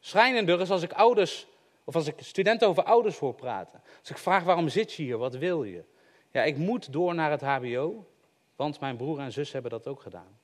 Schrijnender 0.00 0.60
is 0.60 0.70
als 0.70 0.82
ik 0.82 0.92
ouders, 0.92 1.46
of 1.84 1.94
als 1.94 2.06
ik 2.06 2.14
studenten 2.18 2.68
over 2.68 2.82
ouders 2.82 3.16
voor 3.16 3.34
praten. 3.34 3.82
Als 4.00 4.10
ik 4.10 4.18
vraag 4.18 4.44
waarom 4.44 4.68
zit 4.68 4.92
je 4.92 5.02
hier, 5.02 5.18
wat 5.18 5.36
wil 5.36 5.64
je? 5.64 5.84
Ja, 6.30 6.42
ik 6.42 6.56
moet 6.56 6.92
door 6.92 7.14
naar 7.14 7.30
het 7.30 7.40
hbo, 7.40 8.06
want 8.56 8.80
mijn 8.80 8.96
broer 8.96 9.18
en 9.18 9.32
zus 9.32 9.52
hebben 9.52 9.70
dat 9.70 9.86
ook 9.86 10.02
gedaan. 10.02 10.38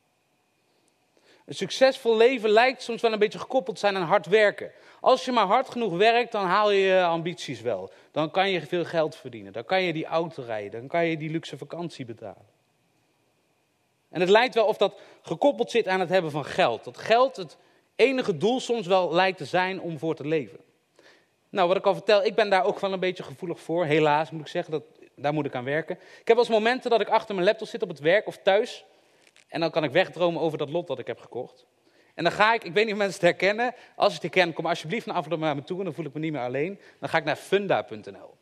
Een 1.47 1.55
succesvol 1.55 2.17
leven 2.17 2.51
lijkt 2.51 2.83
soms 2.83 3.03
wel 3.03 3.13
een 3.13 3.19
beetje 3.19 3.39
gekoppeld 3.39 3.79
zijn 3.79 3.97
aan 3.97 4.03
hard 4.03 4.27
werken. 4.27 4.71
Als 5.01 5.25
je 5.25 5.33
maar 5.33 5.47
hard 5.47 5.71
genoeg 5.71 5.97
werkt, 5.97 6.33
dan 6.33 6.47
haal 6.47 6.71
je 6.71 6.81
je 6.81 7.05
ambities 7.05 7.61
wel. 7.61 7.91
Dan 8.11 8.31
kan 8.31 8.51
je 8.51 8.61
veel 8.61 8.85
geld 8.85 9.17
verdienen. 9.17 9.53
Dan 9.53 9.65
kan 9.65 9.83
je 9.83 9.93
die 9.93 10.07
auto 10.07 10.43
rijden. 10.43 10.81
Dan 10.81 10.89
kan 10.89 11.07
je 11.07 11.17
die 11.17 11.31
luxe 11.31 11.59
vakantie 11.59 12.05
betalen. 12.05 12.47
En 14.11 14.21
het 14.21 14.29
lijkt 14.29 14.55
wel 14.55 14.67
of 14.67 14.77
dat 14.77 15.01
gekoppeld 15.23 15.71
zit 15.71 15.89
aan 15.89 16.01
het 16.01 16.09
hebben 16.09 16.31
van 16.31 16.45
geld. 16.45 16.85
Dat 16.85 16.99
geld 16.99 17.37
het 17.37 17.57
enige 17.97 18.37
doel 18.37 18.61
soms 18.61 18.87
wel 18.87 19.13
lijkt 19.13 19.39
te 19.39 19.45
zijn 19.45 19.81
om 19.81 19.99
voor 19.99 20.15
te 20.15 20.27
leven. 20.27 20.59
Nou, 21.49 21.69
wat 21.69 21.77
ik 21.77 21.87
al 21.87 21.95
vertel, 21.95 22.25
ik 22.25 22.35
ben 22.35 22.51
daar 22.51 22.65
ook 22.65 22.79
wel 22.79 22.93
een 22.93 23.01
beetje 23.01 23.23
gevoelig 23.23 23.61
voor. 23.61 23.85
Helaas 23.85 24.31
moet 24.31 24.41
ik 24.41 24.47
zeggen, 24.47 24.73
dat, 24.73 24.83
daar 25.17 25.33
moet 25.33 25.47
ik 25.47 25.55
aan 25.55 25.65
werken. 25.65 25.99
Ik 26.21 26.29
heb 26.29 26.37
eens 26.37 26.49
momenten 26.49 26.91
dat 26.91 27.01
ik 27.01 27.09
achter 27.09 27.35
mijn 27.35 27.47
laptop 27.47 27.69
zit 27.69 27.83
op 27.83 27.89
het 27.89 27.99
werk 27.99 28.27
of 28.27 28.37
thuis. 28.37 28.85
En 29.49 29.61
dan 29.61 29.71
kan 29.71 29.85
ik 29.85 29.91
wegdromen 29.91 30.41
over 30.41 30.59
dat 30.59 30.71
lot 30.71 30.87
dat 30.87 30.99
ik 30.99 31.07
heb 31.07 31.21
gekocht. 31.21 31.67
En 32.15 32.25
dan 32.25 32.33
ga 32.33 32.55
ik, 32.55 32.65
ik 32.65 32.73
weet 32.73 32.85
niet 32.85 32.93
of 32.93 32.99
mensen 32.99 33.21
het 33.21 33.31
herkennen. 33.31 33.75
Als 33.97 34.09
je 34.09 34.15
het 34.15 34.23
herkent, 34.23 34.55
kom 34.55 34.67
alsjeblieft 34.67 35.07
naar 35.07 35.17
afloop 35.17 35.39
naar 35.39 35.55
me 35.55 35.65
toe. 35.65 35.79
En 35.79 35.85
dan 35.85 35.95
voel 35.95 36.05
ik 36.05 36.13
me 36.15 36.21
niet 36.21 36.33
meer 36.33 36.41
alleen. 36.41 36.81
Dan 37.01 37.09
ga 37.09 37.19
ik 37.19 37.25
naar 37.25 37.37
funda.nl. 37.37 38.35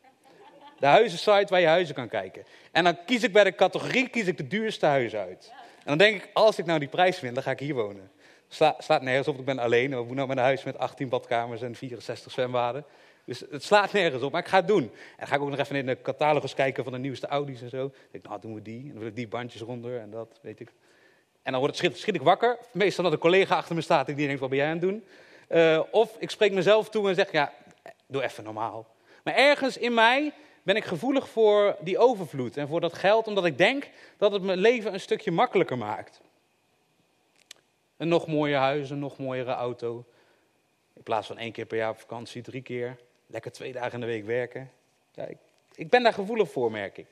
De 0.78 0.86
huizensite 0.86 1.46
waar 1.48 1.60
je 1.60 1.66
huizen 1.66 1.94
kan 1.94 2.08
kijken. 2.08 2.44
En 2.72 2.84
dan 2.84 3.04
kies 3.04 3.22
ik 3.22 3.32
bij 3.32 3.44
de 3.44 3.54
categorie 3.54 4.08
kies 4.08 4.26
ik 4.26 4.36
de 4.36 4.46
duurste 4.46 4.86
huizen 4.86 5.20
uit. 5.20 5.52
En 5.78 5.84
dan 5.84 5.98
denk 5.98 6.22
ik, 6.22 6.30
als 6.32 6.58
ik 6.58 6.66
nou 6.66 6.78
die 6.78 6.88
prijs 6.88 7.18
vind, 7.18 7.34
dan 7.34 7.42
ga 7.42 7.50
ik 7.50 7.58
hier 7.58 7.74
wonen. 7.74 8.10
Sla, 8.48 8.74
slaat 8.78 9.02
nergens 9.02 9.28
op, 9.28 9.38
ik 9.38 9.44
ben 9.44 9.58
alleen. 9.58 9.92
Ik 9.92 9.96
woon 9.96 10.14
nou 10.14 10.28
met 10.28 10.36
een 10.36 10.42
huis 10.42 10.64
met 10.64 10.78
18 10.78 11.08
badkamers 11.08 11.62
en 11.62 11.74
64 11.74 12.32
zwembaden. 12.32 12.84
Dus 13.30 13.44
het 13.50 13.64
slaat 13.64 13.92
nergens 13.92 14.22
op, 14.22 14.32
maar 14.32 14.40
ik 14.40 14.48
ga 14.48 14.56
het 14.56 14.66
doen. 14.66 14.82
En 14.82 15.16
dan 15.16 15.26
ga 15.26 15.34
ik 15.34 15.40
ook 15.40 15.50
nog 15.50 15.58
even 15.58 15.76
in 15.76 15.86
de 15.86 16.02
catalogus 16.02 16.54
kijken 16.54 16.84
van 16.84 16.92
de 16.92 16.98
nieuwste 16.98 17.26
Audi's 17.26 17.62
en 17.62 17.68
zo. 17.68 17.78
Dan 17.78 17.92
denk 18.10 18.24
ik, 18.24 18.28
nou 18.28 18.40
doen 18.40 18.54
we 18.54 18.62
die. 18.62 18.80
En 18.80 18.88
dan 18.88 18.98
wil 18.98 19.08
ik 19.08 19.16
die 19.16 19.28
bandjes 19.28 19.62
ronder 19.62 20.00
en 20.00 20.10
dat, 20.10 20.38
weet 20.42 20.60
ik. 20.60 20.72
En 21.42 21.52
dan 21.52 21.60
word 21.60 21.82
ik, 21.82 21.96
schiet, 21.96 22.14
ik 22.14 22.22
wakker. 22.22 22.58
Meestal 22.72 23.04
dat 23.04 23.12
een 23.12 23.18
collega 23.18 23.56
achter 23.56 23.74
me 23.74 23.80
staat 23.80 24.08
en 24.08 24.14
die 24.14 24.26
denkt, 24.26 24.40
wat 24.40 24.48
ben 24.48 24.58
jij 24.58 24.66
aan 24.66 24.72
het 24.72 24.80
doen? 24.80 25.04
Uh, 25.48 25.82
of 25.90 26.16
ik 26.18 26.30
spreek 26.30 26.52
mezelf 26.52 26.88
toe 26.88 27.08
en 27.08 27.14
zeg, 27.14 27.32
ja, 27.32 27.52
doe 28.06 28.22
even 28.22 28.44
normaal. 28.44 28.86
Maar 29.24 29.34
ergens 29.34 29.76
in 29.76 29.94
mij 29.94 30.32
ben 30.62 30.76
ik 30.76 30.84
gevoelig 30.84 31.28
voor 31.28 31.76
die 31.80 31.98
overvloed 31.98 32.56
en 32.56 32.68
voor 32.68 32.80
dat 32.80 32.94
geld, 32.94 33.26
omdat 33.26 33.44
ik 33.44 33.58
denk 33.58 33.88
dat 34.16 34.32
het 34.32 34.42
mijn 34.42 34.58
leven 34.58 34.92
een 34.92 35.00
stukje 35.00 35.30
makkelijker 35.30 35.78
maakt. 35.78 36.20
Een 37.96 38.08
nog 38.08 38.26
mooier 38.26 38.58
huis, 38.58 38.90
een 38.90 38.98
nog 38.98 39.18
mooiere 39.18 39.52
auto. 39.52 40.04
In 40.94 41.02
plaats 41.02 41.26
van 41.26 41.38
één 41.38 41.52
keer 41.52 41.66
per 41.66 41.78
jaar 41.78 41.90
op 41.90 42.00
vakantie, 42.00 42.42
drie 42.42 42.62
keer. 42.62 42.96
Lekker 43.30 43.52
twee 43.52 43.72
dagen 43.72 43.92
in 43.92 44.00
de 44.00 44.06
week 44.06 44.24
werken. 44.24 44.70
Ik, 45.14 45.36
ik 45.74 45.88
ben 45.88 46.02
daar 46.02 46.12
gevoelig 46.12 46.50
voor, 46.50 46.70
merk 46.70 46.98
ik. 46.98 47.06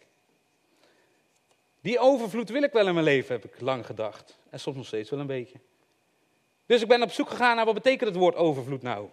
Die 1.81 1.99
overvloed 1.99 2.49
wil 2.49 2.63
ik 2.63 2.73
wel 2.73 2.87
in 2.87 2.95
mijn 2.95 3.05
leven, 3.05 3.35
heb 3.35 3.45
ik 3.45 3.61
lang 3.61 3.87
gedacht. 3.87 4.39
En 4.51 4.61
soms 4.61 4.77
nog 4.77 4.87
steeds 4.87 5.11
wel 5.11 5.21
een 5.21 5.27
beetje. 5.27 5.59
Dus 6.67 6.83
ik 6.83 6.89
ben 6.89 7.03
op 7.03 7.11
zoek 7.11 7.29
gegaan 7.29 7.57
naar 7.57 7.65
wat 7.65 7.75
betekent 7.75 8.09
het 8.09 8.19
woord 8.19 8.35
overvloed 8.35 8.83
nou? 8.83 9.09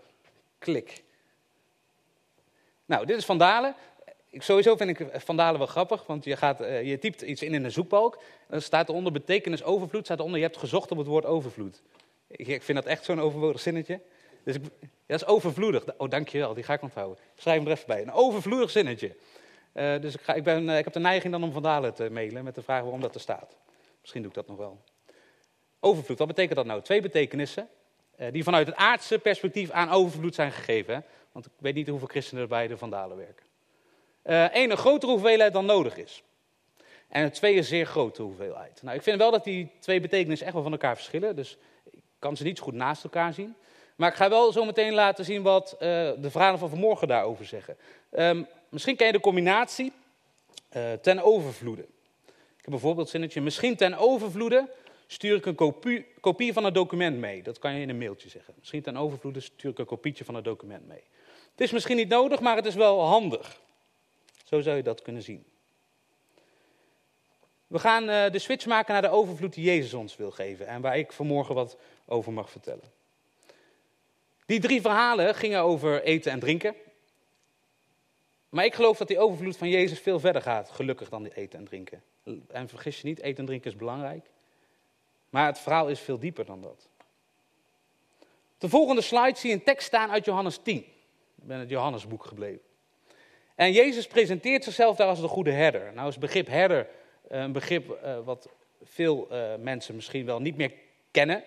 Klik. 0.57 1.03
Nou, 2.85 3.05
dit 3.05 3.17
is 3.17 3.25
Vandalen. 3.25 3.75
Ik, 4.29 4.41
sowieso 4.41 4.75
vind 4.75 4.99
ik 4.99 5.07
Vandalen 5.13 5.57
wel 5.57 5.67
grappig, 5.67 6.05
want 6.05 6.23
je, 6.23 6.35
gaat, 6.35 6.61
uh, 6.61 6.83
je 6.83 6.99
typt 6.99 7.21
iets 7.21 7.41
in 7.41 7.53
in 7.53 7.63
een 7.63 7.71
zoekbalk. 7.71 8.21
Dan 8.47 8.61
staat 8.61 8.89
eronder 8.89 9.11
betekenis 9.11 9.63
overvloed, 9.63 10.05
staat 10.05 10.19
eronder 10.19 10.39
je 10.39 10.45
hebt 10.45 10.57
gezocht 10.57 10.91
op 10.91 10.97
het 10.97 11.07
woord 11.07 11.25
overvloed. 11.25 11.81
Ik, 12.27 12.47
ik 12.47 12.63
vind 12.63 12.77
dat 12.77 12.87
echt 12.87 13.05
zo'n 13.05 13.21
overbodig 13.21 13.61
zinnetje. 13.61 13.99
Dus 14.45 14.55
ik, 14.55 14.63
dat 15.05 15.21
is 15.21 15.25
overvloedig. 15.25 15.97
Oh, 15.97 16.09
dankjewel, 16.09 16.53
die 16.53 16.63
ga 16.63 16.73
ik 16.73 16.81
onthouden. 16.81 17.17
Schrijf 17.35 17.57
hem 17.57 17.67
er 17.67 17.73
even 17.73 17.87
bij. 17.87 18.01
Een 18.01 18.11
overvloedig 18.11 18.69
zinnetje. 18.69 19.15
Uh, 19.73 20.01
dus 20.01 20.13
ik, 20.13 20.21
ga, 20.21 20.33
ik, 20.33 20.43
ben, 20.43 20.63
uh, 20.69 20.77
ik 20.77 20.83
heb 20.83 20.93
de 20.93 20.99
neiging 20.99 21.33
dan 21.33 21.43
om 21.43 21.51
Vandalen 21.51 21.93
te 21.93 22.09
mailen 22.09 22.43
met 22.43 22.55
de 22.55 22.61
vraag 22.61 22.81
waarom 22.81 23.01
dat 23.01 23.15
er 23.15 23.21
staat. 23.21 23.57
Misschien 24.01 24.21
doe 24.21 24.31
ik 24.31 24.37
dat 24.37 24.47
nog 24.47 24.57
wel. 24.57 24.81
Overvloed, 25.79 26.17
wat 26.17 26.27
betekent 26.27 26.55
dat 26.55 26.65
nou? 26.65 26.81
Twee 26.81 27.01
betekenissen 27.01 27.69
uh, 28.19 28.27
die 28.31 28.43
vanuit 28.43 28.67
het 28.67 28.75
aardse 28.75 29.19
perspectief 29.19 29.71
aan 29.71 29.89
overvloed 29.89 30.35
zijn 30.35 30.51
gegeven. 30.51 31.03
Want 31.31 31.45
ik 31.45 31.51
weet 31.57 31.75
niet 31.75 31.87
hoeveel 31.87 32.07
christenen 32.07 32.43
er 32.43 32.49
bij 32.49 32.67
de 32.67 32.77
Vandalen 32.77 33.17
werken. 33.17 33.45
Eén, 34.57 34.71
een 34.71 34.77
grotere 34.77 35.11
hoeveelheid 35.11 35.53
dan 35.53 35.65
nodig 35.65 35.97
is. 35.97 36.23
En 37.07 37.31
twee, 37.31 37.57
een 37.57 37.63
zeer 37.63 37.85
grote 37.85 38.21
hoeveelheid. 38.21 38.81
Nou, 38.81 38.97
ik 38.97 39.03
vind 39.03 39.17
wel 39.17 39.31
dat 39.31 39.43
die 39.43 39.71
twee 39.79 39.99
betekenissen 39.99 40.45
echt 40.45 40.55
wel 40.55 40.63
van 40.63 40.71
elkaar 40.71 40.95
verschillen. 40.95 41.35
Dus 41.35 41.57
ik 41.91 42.01
kan 42.19 42.37
ze 42.37 42.43
niet 42.43 42.57
zo 42.57 42.63
goed 42.63 42.73
naast 42.73 43.03
elkaar 43.03 43.33
zien. 43.33 43.55
Maar 43.95 44.09
ik 44.09 44.15
ga 44.15 44.29
wel 44.29 44.51
zo 44.51 44.65
meteen 44.65 44.93
laten 44.93 45.25
zien 45.25 45.41
wat 45.41 45.73
uh, 45.73 45.79
de 46.17 46.29
verhalen 46.31 46.59
van 46.59 46.69
vanmorgen 46.69 47.07
daarover 47.07 47.45
zeggen. 47.45 47.77
Um, 48.11 48.47
misschien 48.69 48.95
ken 48.95 49.07
je 49.07 49.13
de 49.13 49.19
combinatie 49.19 49.91
uh, 50.75 50.93
ten 50.93 51.19
overvloede. 51.19 51.81
Ik 52.57 52.61
heb 52.61 52.69
bijvoorbeeld 52.69 53.09
zinnetje, 53.09 53.41
misschien 53.41 53.75
ten 53.75 53.93
overvloede 53.93 54.69
stuur 55.07 55.35
ik 55.35 55.45
een 55.45 55.55
kopie, 56.21 56.53
van 56.53 56.63
het 56.63 56.73
document 56.73 57.17
mee. 57.17 57.43
Dat 57.43 57.59
kan 57.59 57.73
je 57.73 57.81
in 57.81 57.89
een 57.89 57.97
mailtje 57.97 58.29
zeggen. 58.29 58.53
Misschien 58.57 58.81
ten 58.81 58.97
overvloede 58.97 59.39
stuur 59.39 59.71
ik 59.71 59.79
een 59.79 59.85
kopietje 59.85 60.25
van 60.25 60.35
het 60.35 60.43
document 60.43 60.87
mee. 60.87 61.03
Het 61.51 61.61
is 61.61 61.71
misschien 61.71 61.95
niet 61.95 62.09
nodig, 62.09 62.39
maar 62.39 62.55
het 62.55 62.65
is 62.65 62.75
wel 62.75 63.01
handig. 63.01 63.61
Zo 64.43 64.61
zou 64.61 64.75
je 64.75 64.83
dat 64.83 65.01
kunnen 65.01 65.21
zien. 65.21 65.45
We 67.67 67.79
gaan 67.79 68.09
eh, 68.09 68.31
de 68.31 68.39
switch 68.39 68.65
maken 68.65 68.93
naar 68.93 69.01
de 69.01 69.09
overvloed 69.09 69.53
die 69.53 69.63
Jezus 69.63 69.93
ons 69.93 70.15
wil 70.15 70.31
geven 70.31 70.67
en 70.67 70.81
waar 70.81 70.97
ik 70.97 71.11
vanmorgen 71.11 71.55
wat 71.55 71.77
over 72.05 72.33
mag 72.33 72.49
vertellen. 72.49 72.83
Die 74.45 74.59
drie 74.59 74.81
verhalen 74.81 75.35
gingen 75.35 75.61
over 75.61 76.03
eten 76.03 76.31
en 76.31 76.39
drinken. 76.39 76.75
Maar 78.49 78.65
ik 78.65 78.75
geloof 78.75 78.97
dat 78.97 79.07
die 79.07 79.19
overvloed 79.19 79.57
van 79.57 79.69
Jezus 79.69 79.99
veel 79.99 80.19
verder 80.19 80.41
gaat, 80.41 80.69
gelukkig, 80.69 81.09
dan 81.09 81.23
die 81.23 81.35
eten 81.35 81.59
en 81.59 81.65
drinken. 81.65 82.03
En 82.47 82.69
vergis 82.69 83.01
je 83.01 83.07
niet, 83.07 83.19
eten 83.19 83.37
en 83.37 83.45
drinken 83.45 83.71
is 83.71 83.77
belangrijk. 83.77 84.25
Maar 85.29 85.45
het 85.45 85.59
verhaal 85.59 85.89
is 85.89 85.99
veel 85.99 86.19
dieper 86.19 86.45
dan 86.45 86.61
dat. 86.61 86.87
De 88.57 88.69
volgende 88.69 89.01
slide 89.01 89.37
zie 89.37 89.49
je 89.49 89.55
een 89.55 89.63
tekst 89.63 89.87
staan 89.87 90.11
uit 90.11 90.25
Johannes 90.25 90.57
10. 90.57 90.77
Ik 90.77 90.85
ben 91.35 91.59
het 91.59 91.69
Johannesboek 91.69 92.25
gebleven. 92.25 92.61
En 93.55 93.71
Jezus 93.71 94.07
presenteert 94.07 94.63
zichzelf 94.63 94.95
daar 94.95 95.07
als 95.07 95.21
de 95.21 95.27
goede 95.27 95.51
herder. 95.51 95.93
Nou 95.93 96.07
is 96.07 96.15
het 96.15 96.23
begrip 96.23 96.47
herder 96.47 96.87
eh, 97.27 97.39
een 97.39 97.51
begrip 97.51 97.99
uh, 98.03 98.19
wat 98.19 98.49
veel 98.83 99.27
uh, 99.31 99.55
mensen 99.59 99.95
misschien 99.95 100.25
wel 100.25 100.41
niet 100.41 100.57
meer 100.57 100.71
kennen. 101.11 101.43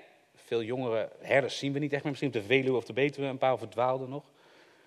Veel 0.49 0.63
jongere 0.63 1.09
herders 1.21 1.59
zien 1.59 1.73
we 1.73 1.79
niet 1.79 1.93
echt 1.93 2.03
meer. 2.03 2.11
Misschien 2.11 2.29
op 2.29 2.35
de 2.35 2.55
Veluwe 2.55 2.77
of 2.77 2.85
de 2.85 2.93
Betuwe, 2.93 3.27
een 3.27 3.39
paar 3.39 3.59
verdwaalden 3.59 4.09
nog. 4.09 4.25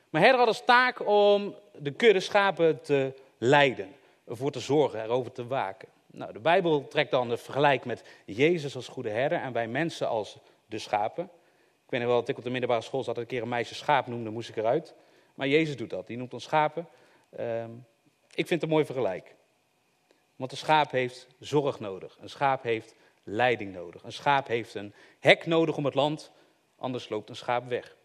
Maar 0.10 0.22
herder 0.22 0.40
had 0.40 0.48
als 0.48 0.66
taak 0.66 1.08
om 1.08 1.56
de 1.78 1.92
kudde 1.92 2.20
schapen 2.20 2.82
te 2.82 3.14
leiden. 3.38 3.96
Ervoor 4.28 4.52
te 4.52 4.60
zorgen, 4.60 5.04
erover 5.04 5.32
te 5.32 5.48
waken. 5.48 5.88
Nou, 6.08 6.34
de 6.34 6.40
Bijbel 6.40 6.88
trekt 6.88 7.12
dan 7.12 7.30
de 7.30 7.38
vergelijk 7.38 7.86
met 7.86 8.04
Jezus 8.26 8.76
als 8.76 8.88
goede 8.88 9.10
herder 9.10 9.42
en 9.42 9.54
wij 9.54 9.68
mensen 9.68 10.08
als 10.08 10.38
de 10.66 10.80
schapen. 10.80 11.24
Ik 11.86 11.90
weet 11.90 12.00
nog 12.00 12.10
wel 12.10 12.20
dat 12.20 12.30
ik 12.30 12.38
op 12.38 12.44
de 12.44 12.50
middelbare 12.50 12.82
school 12.82 13.04
zat, 13.04 13.16
dat 13.16 13.24
een 13.24 13.30
keer 13.30 13.42
een 13.42 13.50
meisje 13.50 13.76
schaap 13.76 14.08
noemde, 14.08 14.30
moest 14.30 14.50
ik 14.50 14.56
eruit. 14.56 14.96
Maar 15.36 15.48
Jezus 15.48 15.78
doet 15.78 15.90
dat, 15.90 16.08
die 16.08 16.18
noemt 16.18 16.34
ons 16.34 16.44
schapen. 16.44 16.88
Uh, 17.40 17.64
ik 18.30 18.48
vind 18.48 18.50
het 18.50 18.64
een 18.64 18.70
mooi 18.70 18.86
vergelijk. 18.86 19.36
Want 20.36 20.52
een 20.52 20.58
schaap 20.58 20.92
heeft 20.92 21.28
zorg 21.40 21.80
nodig. 21.80 22.18
Een 22.22 22.30
schaap 22.30 22.64
heeft 22.64 22.96
leiding 23.24 23.74
nodig. 23.74 24.04
Een 24.04 24.12
schaap 24.12 24.48
heeft 24.48 24.76
een 24.76 24.94
hek 25.20 25.46
nodig 25.46 25.78
om 25.78 25.86
het 25.86 25.94
land, 25.94 26.32
anders 26.78 27.10
loopt 27.10 27.30
een 27.30 27.36
schaap 27.36 27.70
weg. 27.70 27.96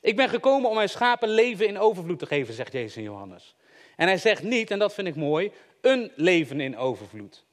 Ik 0.00 0.16
ben 0.16 0.28
gekomen 0.28 0.68
om 0.68 0.74
mijn 0.74 0.88
schapen 0.88 1.28
leven 1.28 1.66
in 1.66 1.78
overvloed 1.78 2.18
te 2.18 2.26
geven, 2.26 2.54
zegt 2.54 2.72
Jezus 2.72 2.96
in 2.96 3.02
Johannes. 3.02 3.54
En 3.96 4.06
hij 4.06 4.18
zegt 4.18 4.42
niet, 4.42 4.70
en 4.70 4.78
dat 4.78 4.94
vind 4.94 5.06
ik 5.08 5.16
mooi, 5.16 5.52
een 5.80 6.12
leven 6.14 6.60
in 6.60 6.76
overvloed. 6.76 7.44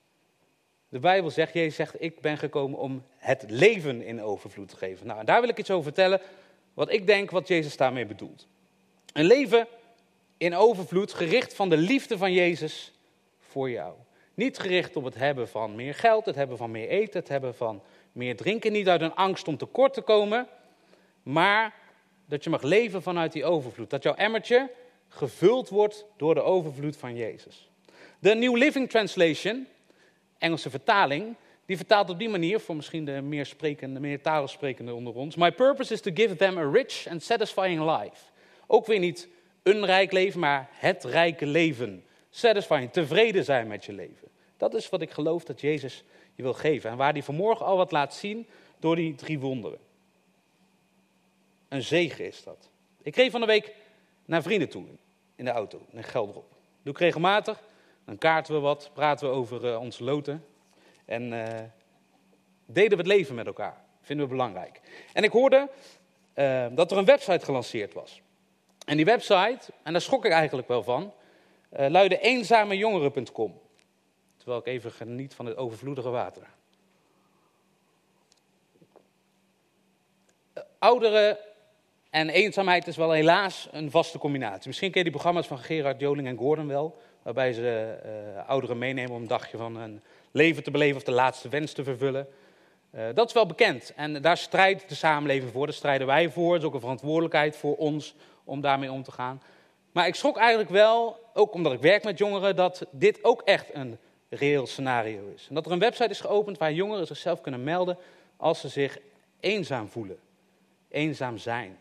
De 0.89 0.99
Bijbel 0.99 1.29
zegt, 1.29 1.53
Jezus 1.53 1.75
zegt, 1.75 2.01
ik 2.01 2.21
ben 2.21 2.37
gekomen 2.37 2.79
om 2.79 3.03
het 3.17 3.45
leven 3.47 4.01
in 4.01 4.21
overvloed 4.21 4.69
te 4.69 4.77
geven. 4.77 5.07
Nou, 5.07 5.23
daar 5.23 5.41
wil 5.41 5.49
ik 5.49 5.57
iets 5.57 5.71
over 5.71 5.83
vertellen, 5.83 6.21
wat 6.73 6.91
ik 6.91 7.07
denk 7.07 7.31
wat 7.31 7.47
Jezus 7.47 7.77
daarmee 7.77 8.05
bedoelt. 8.05 8.47
Een 9.13 9.25
leven 9.25 9.67
in 10.37 10.55
overvloed, 10.55 11.13
gericht 11.13 11.53
van 11.53 11.69
de 11.69 11.77
liefde 11.77 12.17
van 12.17 12.33
Jezus 12.33 12.93
voor 13.39 13.69
jou. 13.69 13.93
Niet 14.37 14.59
gericht 14.59 14.95
op 14.95 15.03
het 15.03 15.15
hebben 15.15 15.47
van 15.47 15.75
meer 15.75 15.93
geld, 15.93 16.25
het 16.25 16.35
hebben 16.35 16.57
van 16.57 16.71
meer 16.71 16.87
eten, 16.87 17.19
het 17.19 17.29
hebben 17.29 17.55
van 17.55 17.81
meer 18.11 18.35
drinken. 18.35 18.71
Niet 18.71 18.87
uit 18.87 19.01
een 19.01 19.15
angst 19.15 19.47
om 19.47 19.57
tekort 19.57 19.93
te 19.93 20.01
komen, 20.01 20.47
maar 21.23 21.73
dat 22.25 22.43
je 22.43 22.49
mag 22.49 22.61
leven 22.61 23.01
vanuit 23.01 23.31
die 23.31 23.45
overvloed. 23.45 23.89
Dat 23.89 24.03
jouw 24.03 24.13
emmertje 24.13 24.69
gevuld 25.07 25.69
wordt 25.69 26.05
door 26.17 26.33
de 26.33 26.41
overvloed 26.41 26.97
van 26.97 27.15
Jezus. 27.15 27.69
De 28.19 28.35
New 28.35 28.55
Living 28.55 28.89
Translation, 28.89 29.67
Engelse 30.37 30.69
vertaling, 30.69 31.35
die 31.65 31.77
vertaalt 31.77 32.09
op 32.09 32.19
die 32.19 32.29
manier, 32.29 32.59
voor 32.59 32.75
misschien 32.75 33.05
de 33.05 33.21
meer, 33.21 33.45
sprekende, 33.45 33.99
meer 33.99 34.21
talensprekende 34.21 34.93
onder 34.93 35.13
ons. 35.13 35.35
My 35.35 35.51
purpose 35.51 35.93
is 35.93 36.01
to 36.01 36.11
give 36.13 36.35
them 36.35 36.57
a 36.57 36.69
rich 36.71 37.07
and 37.07 37.23
satisfying 37.23 37.79
life. 37.79 38.23
Ook 38.67 38.85
weer 38.85 38.99
niet 38.99 39.27
een 39.63 39.85
rijk 39.85 40.11
leven, 40.11 40.39
maar 40.39 40.69
het 40.71 41.03
rijke 41.03 41.45
leven. 41.45 42.03
Satisfying, 42.29 42.91
tevreden 42.91 43.43
zijn 43.43 43.67
met 43.67 43.85
je 43.85 43.93
leven. 43.93 44.26
Dat 44.57 44.73
is 44.73 44.89
wat 44.89 45.01
ik 45.01 45.11
geloof 45.11 45.43
dat 45.43 45.61
Jezus 45.61 46.03
je 46.35 46.43
wil 46.43 46.53
geven. 46.53 46.89
En 46.89 46.97
waar 46.97 47.11
hij 47.11 47.23
vanmorgen 47.23 47.65
al 47.65 47.77
wat 47.77 47.91
laat 47.91 48.13
zien 48.13 48.47
door 48.79 48.95
die 48.95 49.15
drie 49.15 49.39
wonderen. 49.39 49.79
Een 51.67 51.81
zegen 51.81 52.25
is 52.25 52.43
dat. 52.43 52.69
Ik 53.01 53.15
reed 53.15 53.31
van 53.31 53.39
de 53.39 53.47
week 53.47 53.75
naar 54.25 54.41
vrienden 54.41 54.69
toe 54.69 54.85
in 55.35 55.45
de 55.45 55.51
auto, 55.51 55.81
in 55.91 56.03
Gelderop. 56.03 56.55
Doe 56.81 56.93
ik 56.93 56.99
regelmatig. 56.99 57.63
Dan 58.05 58.17
kaarten 58.17 58.53
we 58.53 58.59
wat, 58.59 58.91
praten 58.93 59.29
we 59.29 59.35
over 59.35 59.65
uh, 59.65 59.79
onze 59.79 60.03
loten. 60.03 60.45
En 61.05 61.31
uh, 61.31 61.45
deden 62.65 62.91
we 62.91 62.97
het 62.97 63.07
leven 63.07 63.35
met 63.35 63.45
elkaar. 63.45 63.81
Vinden 64.01 64.25
we 64.25 64.31
belangrijk. 64.31 64.81
En 65.13 65.23
ik 65.23 65.31
hoorde 65.31 65.69
uh, 66.35 66.65
dat 66.71 66.91
er 66.91 66.97
een 66.97 67.05
website 67.05 67.45
gelanceerd 67.45 67.93
was. 67.93 68.21
En 68.85 68.95
die 68.95 69.05
website, 69.05 69.59
en 69.83 69.91
daar 69.91 70.01
schrok 70.01 70.25
ik 70.25 70.31
eigenlijk 70.31 70.67
wel 70.67 70.83
van, 70.83 71.13
luidde 71.69 72.19
eenzamejongeren.com. 72.19 73.59
Terwijl 74.47 74.67
ik 74.67 74.73
even 74.73 74.91
geniet 74.91 75.33
van 75.33 75.45
het 75.45 75.57
overvloedige 75.57 76.09
water. 76.09 76.43
Ouderen 80.79 81.37
en 82.09 82.29
eenzaamheid 82.29 82.87
is 82.87 82.97
wel 82.97 83.11
helaas 83.11 83.67
een 83.71 83.91
vaste 83.91 84.17
combinatie. 84.17 84.67
Misschien 84.67 84.91
ken 84.91 84.97
je 84.97 85.03
die 85.03 85.13
programma's 85.13 85.47
van 85.47 85.57
Gerard 85.57 85.99
Joling 85.99 86.27
en 86.27 86.37
Gordon 86.37 86.67
wel. 86.67 86.97
Waarbij 87.21 87.53
ze 87.53 87.97
uh, 88.35 88.49
ouderen 88.49 88.77
meenemen 88.77 89.11
om 89.11 89.21
een 89.21 89.27
dagje 89.27 89.57
van 89.57 89.75
een 89.75 90.01
leven 90.31 90.63
te 90.63 90.71
beleven 90.71 90.97
of 90.97 91.03
de 91.03 91.11
laatste 91.11 91.49
wens 91.49 91.73
te 91.73 91.83
vervullen. 91.83 92.27
Uh, 92.91 93.05
dat 93.13 93.27
is 93.27 93.33
wel 93.33 93.45
bekend. 93.45 93.93
En 93.95 94.21
daar 94.21 94.37
strijdt 94.37 94.89
de 94.89 94.95
samenleving 94.95 95.51
voor. 95.51 95.65
Daar 95.65 95.75
strijden 95.75 96.07
wij 96.07 96.29
voor. 96.29 96.53
Het 96.53 96.61
is 96.61 96.67
ook 96.67 96.73
een 96.73 96.79
verantwoordelijkheid 96.79 97.55
voor 97.55 97.75
ons 97.75 98.15
om 98.43 98.61
daarmee 98.61 98.91
om 98.91 99.03
te 99.03 99.11
gaan. 99.11 99.41
Maar 99.91 100.07
ik 100.07 100.15
schrok 100.15 100.37
eigenlijk 100.37 100.69
wel, 100.69 101.19
ook 101.33 101.53
omdat 101.53 101.73
ik 101.73 101.81
werk 101.81 102.03
met 102.03 102.17
jongeren, 102.17 102.55
dat 102.55 102.85
dit 102.91 103.23
ook 103.23 103.41
echt 103.41 103.73
een 103.73 103.97
reëel 104.29 104.67
scenario 104.67 105.31
is. 105.35 105.45
En 105.49 105.55
dat 105.55 105.65
er 105.65 105.71
een 105.71 105.79
website 105.79 106.09
is 106.09 106.19
geopend 106.19 106.57
waar 106.57 106.73
jongeren 106.73 107.07
zichzelf 107.07 107.41
kunnen 107.41 107.63
melden 107.63 107.97
als 108.37 108.59
ze 108.59 108.67
zich 108.67 108.97
eenzaam 109.39 109.89
voelen. 109.89 110.19
Eenzaam 110.89 111.37
zijn. 111.37 111.77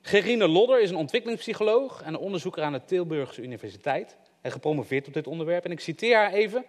Gerine 0.00 0.48
Lodder 0.48 0.80
is 0.80 0.90
een 0.90 0.96
ontwikkelingspsycholoog 0.96 2.02
en 2.02 2.14
een 2.14 2.20
onderzoeker 2.20 2.62
aan 2.62 2.72
de 2.72 2.84
Tilburgse 2.84 3.42
Universiteit. 3.42 4.16
En 4.40 4.52
gepromoveerd 4.52 5.06
op 5.06 5.14
dit 5.14 5.26
onderwerp. 5.26 5.64
En 5.64 5.70
ik 5.70 5.80
citeer 5.80 6.16
haar 6.16 6.32
even 6.32 6.64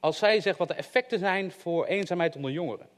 als 0.00 0.18
zij 0.18 0.40
zegt 0.40 0.58
wat 0.58 0.68
de 0.68 0.74
effecten 0.74 1.18
zijn 1.18 1.52
voor 1.52 1.86
eenzaamheid 1.86 2.36
onder 2.36 2.50
jongeren. 2.50 2.88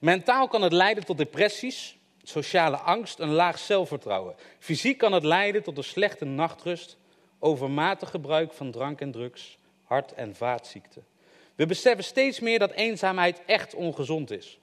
Mentaal 0.00 0.48
kan 0.48 0.62
het 0.62 0.72
leiden 0.72 1.04
tot 1.04 1.18
depressies, 1.18 1.98
sociale 2.22 2.76
angst, 2.76 3.18
een 3.18 3.32
laag 3.32 3.58
zelfvertrouwen. 3.58 4.34
Fysiek 4.58 4.98
kan 4.98 5.12
het 5.12 5.24
leiden 5.24 5.62
tot 5.62 5.76
een 5.76 5.84
slechte 5.84 6.24
nachtrust, 6.24 6.96
overmatig 7.40 8.10
gebruik 8.10 8.52
van 8.52 8.70
drank 8.70 9.00
en 9.00 9.10
drugs, 9.10 9.58
hart- 9.84 10.14
en 10.14 10.34
vaatziekten. 10.34 11.04
We 11.54 11.66
beseffen 11.66 12.04
steeds 12.04 12.40
meer 12.40 12.58
dat 12.58 12.70
eenzaamheid 12.70 13.44
echt 13.46 13.74
ongezond 13.74 14.30
is. 14.30 14.58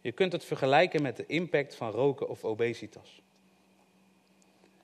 Je 0.00 0.12
kunt 0.12 0.32
het 0.32 0.44
vergelijken 0.44 1.02
met 1.02 1.16
de 1.16 1.26
impact 1.26 1.74
van 1.74 1.90
roken 1.90 2.28
of 2.28 2.44
obesitas. 2.44 3.22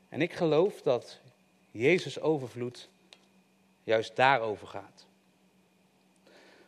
En 0.09 0.21
ik 0.21 0.33
geloof 0.33 0.83
dat 0.83 1.21
Jezus 1.71 2.21
overvloed 2.21 2.89
juist 3.85 4.17
daarover 4.17 4.67
gaat. 4.67 5.07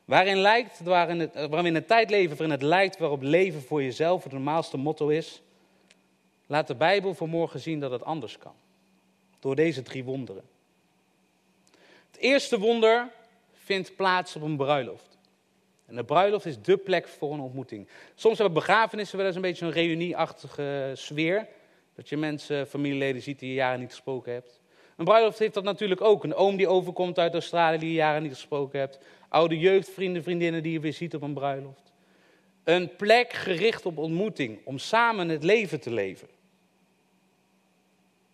Waarin, 0.05 0.37
lijkt, 0.37 0.81
waarin, 0.81 1.21
het, 1.21 1.49
waarin 1.49 1.85
tijd 1.87 2.11
leven 2.11 2.37
waarin 2.37 2.51
het 2.51 2.63
lijkt 2.63 2.99
waarop 2.99 3.23
leven 3.23 3.63
voor 3.63 3.83
jezelf 3.83 4.23
het 4.23 4.33
normaalste 4.33 4.77
motto 4.77 5.09
is, 5.09 5.43
laat 6.47 6.67
de 6.67 6.75
Bijbel 6.75 7.15
vanmorgen 7.15 7.61
zien 7.61 7.81
dat 7.81 7.91
het 7.91 8.05
anders 8.05 8.39
kan. 8.39 8.55
Door 9.41 9.57
deze 9.57 9.83
drie 9.83 10.05
wonderen. 10.05 10.43
Het 12.11 12.21
eerste 12.21 12.59
wonder 12.59 13.09
vindt 13.53 13.97
plaats 13.97 14.37
op 14.37 14.43
een 14.43 14.57
bruiloft. 14.57 15.19
En 15.87 15.97
de 15.97 16.05
bruiloft 16.05 16.47
is 16.47 16.63
dé 16.63 16.77
plek 16.77 17.09
voor 17.09 17.33
een 17.33 17.41
ontmoeting. 17.41 17.89
Soms 18.15 18.39
hebben 18.39 18.55
begrafenissen 18.55 19.19
wel 19.19 19.27
eens 19.27 19.37
een 19.37 19.43
beetje 19.43 19.67
een 19.67 19.73
reunieachtige 19.73 20.93
sfeer. 20.95 21.47
Dat 21.95 22.09
je 22.09 22.17
mensen, 22.17 22.67
familieleden 22.67 23.23
ziet 23.23 23.39
die 23.39 23.49
je 23.49 23.55
jaren 23.55 23.81
niet 23.81 23.91
gesproken 23.91 24.33
hebt. 24.33 24.61
Een 24.97 25.05
bruiloft 25.05 25.39
heeft 25.39 25.55
dat 25.55 25.65
natuurlijk 25.65 26.01
ook. 26.01 26.25
Een 26.25 26.35
oom 26.35 26.57
die 26.57 26.69
overkomt 26.69 27.19
uit 27.19 27.33
Australië 27.33 27.79
die 27.79 27.89
je 27.89 27.95
jaren 27.95 28.23
niet 28.23 28.33
gesproken 28.33 28.79
hebt. 28.79 28.99
Oude 29.29 29.59
jeugdvrienden, 29.59 30.23
vriendinnen 30.23 30.63
die 30.63 30.73
je 30.73 30.81
weer 30.81 30.93
ziet 30.93 31.15
op 31.15 31.23
een 31.23 31.35
bruiloft. 31.35 31.93
Een 32.65 32.97
plek 32.97 33.33
gericht 33.33 33.87
op 33.87 33.99
ontmoeting, 33.99 34.59
om 34.65 34.79
samen 34.79 35.29
het 35.29 35.45
leven 35.45 35.81
te 35.81 35.93
leven. 35.93 36.29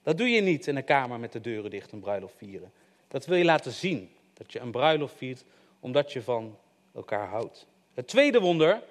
Dat 0.06 0.18
doe 0.18 0.28
je 0.28 0.40
niet 0.40 0.66
in 0.66 0.76
een 0.76 0.84
kamer 0.84 1.20
met 1.20 1.32
de 1.32 1.40
deuren 1.40 1.70
dicht 1.70 1.92
een 1.92 2.00
bruiloft 2.00 2.34
vieren. 2.36 2.72
Dat 3.08 3.26
wil 3.26 3.36
je 3.36 3.44
laten 3.44 3.72
zien, 3.72 4.10
dat 4.34 4.52
je 4.52 4.58
een 4.58 4.70
bruiloft 4.70 5.14
viert 5.16 5.44
omdat 5.80 6.12
je 6.12 6.22
van 6.22 6.56
elkaar 6.94 7.28
houdt. 7.28 7.66
Het 7.94 8.08
tweede 8.08 8.40
wonder 8.40 8.82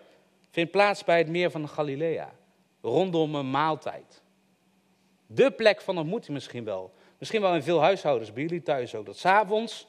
vindt 0.52 0.72
plaats 0.72 1.04
bij 1.04 1.18
het 1.18 1.28
meer 1.28 1.52
van 1.52 1.70
Galilea, 1.70 2.34
rondom 2.82 3.36
een 3.36 3.50
maaltijd. 3.50 4.22
De 5.28 5.52
plek 5.52 5.82
van 5.82 5.98
ontmoeting 5.98 6.34
misschien 6.34 6.64
wel. 6.64 6.92
Misschien 7.18 7.42
wel 7.42 7.56
in 7.56 7.64
veel 7.64 7.82
huishoudens, 7.82 8.34
bij 8.34 8.44
jullie 8.44 8.62
thuis 8.62 8.96
ook. 8.96 9.06
Dat 9.06 9.18
s'avonds 9.18 9.88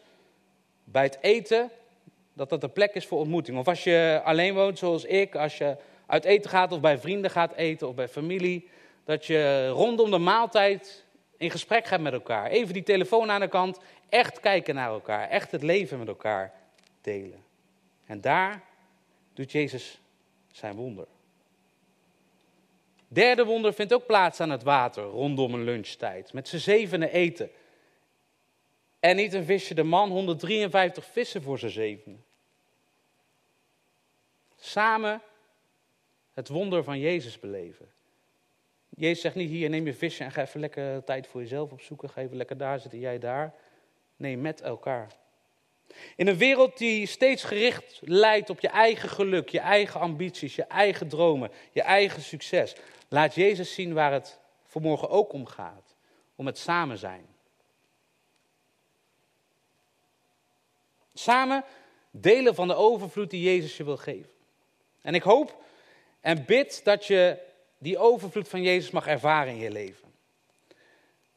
bij 0.85 1.03
het 1.03 1.19
eten, 1.21 1.71
dat 2.33 2.49
dat 2.49 2.63
een 2.63 2.73
plek 2.73 2.95
is 2.95 3.07
voor 3.07 3.19
ontmoeting. 3.19 3.59
Of 3.59 3.69
als 3.69 3.85
je 3.85 4.21
alleen 4.25 4.55
woont 4.55 4.79
zoals 4.79 5.05
ik, 5.05 5.35
als 5.35 5.59
je 5.59 5.77
uit 6.07 6.25
eten 6.25 6.51
gaat 6.51 6.73
of 6.73 6.81
bij 6.81 6.99
vrienden 6.99 7.31
gaat 7.31 7.53
eten 7.53 7.89
of 7.89 7.95
bij 7.95 8.09
familie. 8.09 8.69
dat 9.05 9.27
je 9.27 9.69
rondom 9.69 10.11
de 10.11 10.19
maaltijd 10.19 11.05
in 11.37 11.51
gesprek 11.51 11.87
gaat 11.87 12.01
met 12.01 12.13
elkaar. 12.13 12.47
Even 12.47 12.75
die 12.75 12.83
telefoon 12.83 13.31
aan 13.31 13.41
de 13.41 13.49
kant, 13.49 13.79
echt 14.09 14.41
kijken 14.41 14.75
naar 14.75 14.89
elkaar, 14.89 15.29
echt 15.29 15.51
het 15.51 15.63
leven 15.63 15.99
met 15.99 16.09
elkaar 16.09 16.53
delen. 17.01 17.45
En 18.07 18.21
daar 18.21 18.63
doet 19.35 19.53
Jezus 19.53 20.01
zijn 20.53 20.75
wonder. 20.75 21.07
Derde 23.09 23.45
wonder 23.45 23.75
vindt 23.75 23.93
ook 23.93 24.07
plaats 24.07 24.41
aan 24.41 24.51
het 24.51 24.63
water 24.63 25.05
rondom 25.05 25.55
een 25.55 25.65
lunchtijd. 25.65 26.33
Met 26.33 26.49
z'n 26.49 26.57
zevenen 26.57 27.11
eten. 27.11 27.51
En 29.01 29.17
niet 29.17 29.33
een 29.33 29.45
visje 29.45 29.75
de 29.75 29.83
man, 29.83 30.11
153 30.11 31.05
vissen 31.05 31.43
voor 31.43 31.59
z'n 31.59 31.69
zevenen. 31.69 32.25
Samen 34.57 35.23
het 36.33 36.49
wonder 36.49 36.85
van 36.85 36.99
Jezus 36.99 37.41
beleven. 37.41 37.89
Jezus 38.97 39.21
zegt 39.21 39.35
niet 39.35 39.51
hier, 39.51 39.71
neem 39.71 39.87
je 39.87 39.95
visje 39.95 40.25
en 40.25 40.33
ga 40.33 40.43
even 40.43 40.61
lekker 40.61 41.05
tijd 41.05 41.27
voor 41.27 41.41
jezelf 41.41 41.73
opzoeken. 41.73 42.11
Ga 42.11 42.21
even 42.21 42.37
lekker 42.37 42.57
daar 42.57 42.81
zitten, 42.81 42.99
jij 42.99 43.19
daar. 43.19 43.55
Nee, 44.17 44.37
met 44.37 44.61
elkaar. 44.61 45.13
In 46.17 46.27
een 46.27 46.37
wereld 46.37 46.79
die 46.79 47.07
steeds 47.07 47.45
gericht 47.45 48.01
leidt 48.05 48.51
op 48.51 48.61
je 48.61 48.69
eigen 48.69 49.09
geluk, 49.09 49.49
je 49.49 49.61
eigen 49.61 50.01
ambities, 50.01 50.57
je 50.57 50.65
eigen 50.65 51.09
dromen, 51.09 51.51
je 51.73 51.83
eigen 51.83 52.23
succes, 52.23 52.75
laat 53.09 53.35
Jezus 53.35 53.75
zien 53.75 53.95
waar 53.95 54.13
het 54.13 54.41
vanmorgen 54.65 55.09
ook 55.09 55.33
om 55.33 55.47
gaat. 55.47 55.95
Om 56.37 56.47
het 56.47 56.59
samen 56.59 56.99
zijn. 56.99 57.27
Samen 61.15 61.65
delen 62.11 62.55
van 62.55 62.69
de 62.69 62.75
overvloed 62.75 63.31
die 63.31 63.43
Jezus 63.43 63.77
je 63.77 63.85
wil 63.85 63.97
geven. 63.97 64.31
En 65.03 65.15
ik 65.15 65.23
hoop 65.23 65.63
en 66.21 66.45
bid 66.45 66.85
dat 66.85 67.07
je 67.07 67.46
die 67.79 67.99
overvloed 67.99 68.49
van 68.49 68.63
Jezus 68.63 68.91
mag 68.91 69.07
ervaren 69.07 69.53
in 69.53 69.59
je 69.59 69.71
leven. 69.71 70.09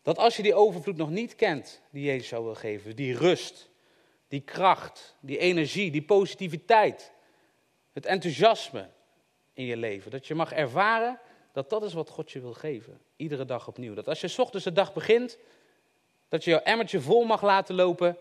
Dat 0.01 0.17
als 0.17 0.35
je 0.35 0.43
die 0.43 0.53
overvloed 0.53 0.97
nog 0.97 1.09
niet 1.09 1.35
kent, 1.35 1.81
die 1.89 2.03
Jezus 2.03 2.29
jou 2.29 2.43
wil 2.43 2.55
geven, 2.55 2.95
die 2.95 3.17
rust, 3.17 3.69
die 4.27 4.41
kracht, 4.41 5.15
die 5.19 5.37
energie, 5.37 5.91
die 5.91 6.01
positiviteit, 6.01 7.11
het 7.93 8.05
enthousiasme 8.05 8.89
in 9.53 9.65
je 9.65 9.77
leven, 9.77 10.11
dat 10.11 10.27
je 10.27 10.35
mag 10.35 10.51
ervaren 10.51 11.19
dat 11.51 11.69
dat 11.69 11.83
is 11.83 11.93
wat 11.93 12.09
God 12.09 12.31
je 12.31 12.39
wil 12.39 12.53
geven, 12.53 12.99
iedere 13.15 13.45
dag 13.45 13.67
opnieuw. 13.67 13.93
Dat 13.93 14.07
als 14.07 14.21
je 14.21 14.41
ochtends 14.41 14.65
de 14.65 14.71
dag 14.71 14.93
begint, 14.93 15.37
dat 16.29 16.43
je 16.43 16.49
jouw 16.49 16.59
emmertje 16.59 17.01
vol 17.01 17.23
mag 17.23 17.41
laten 17.41 17.75
lopen 17.75 18.17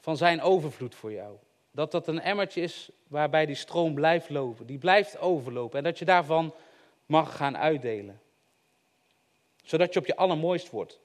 van 0.00 0.16
zijn 0.16 0.40
overvloed 0.40 0.94
voor 0.94 1.12
jou. 1.12 1.36
Dat 1.70 1.90
dat 1.90 2.08
een 2.08 2.20
emmertje 2.20 2.60
is 2.60 2.90
waarbij 3.06 3.46
die 3.46 3.54
stroom 3.54 3.94
blijft 3.94 4.30
lopen, 4.30 4.66
die 4.66 4.78
blijft 4.78 5.18
overlopen. 5.18 5.78
En 5.78 5.84
dat 5.84 5.98
je 5.98 6.04
daarvan 6.04 6.54
mag 7.08 7.36
gaan 7.36 7.56
uitdelen. 7.56 8.20
Zodat 9.62 9.92
je 9.92 9.98
op 9.98 10.06
je 10.06 10.16
allermooist 10.16 10.70
wordt. 10.70 11.00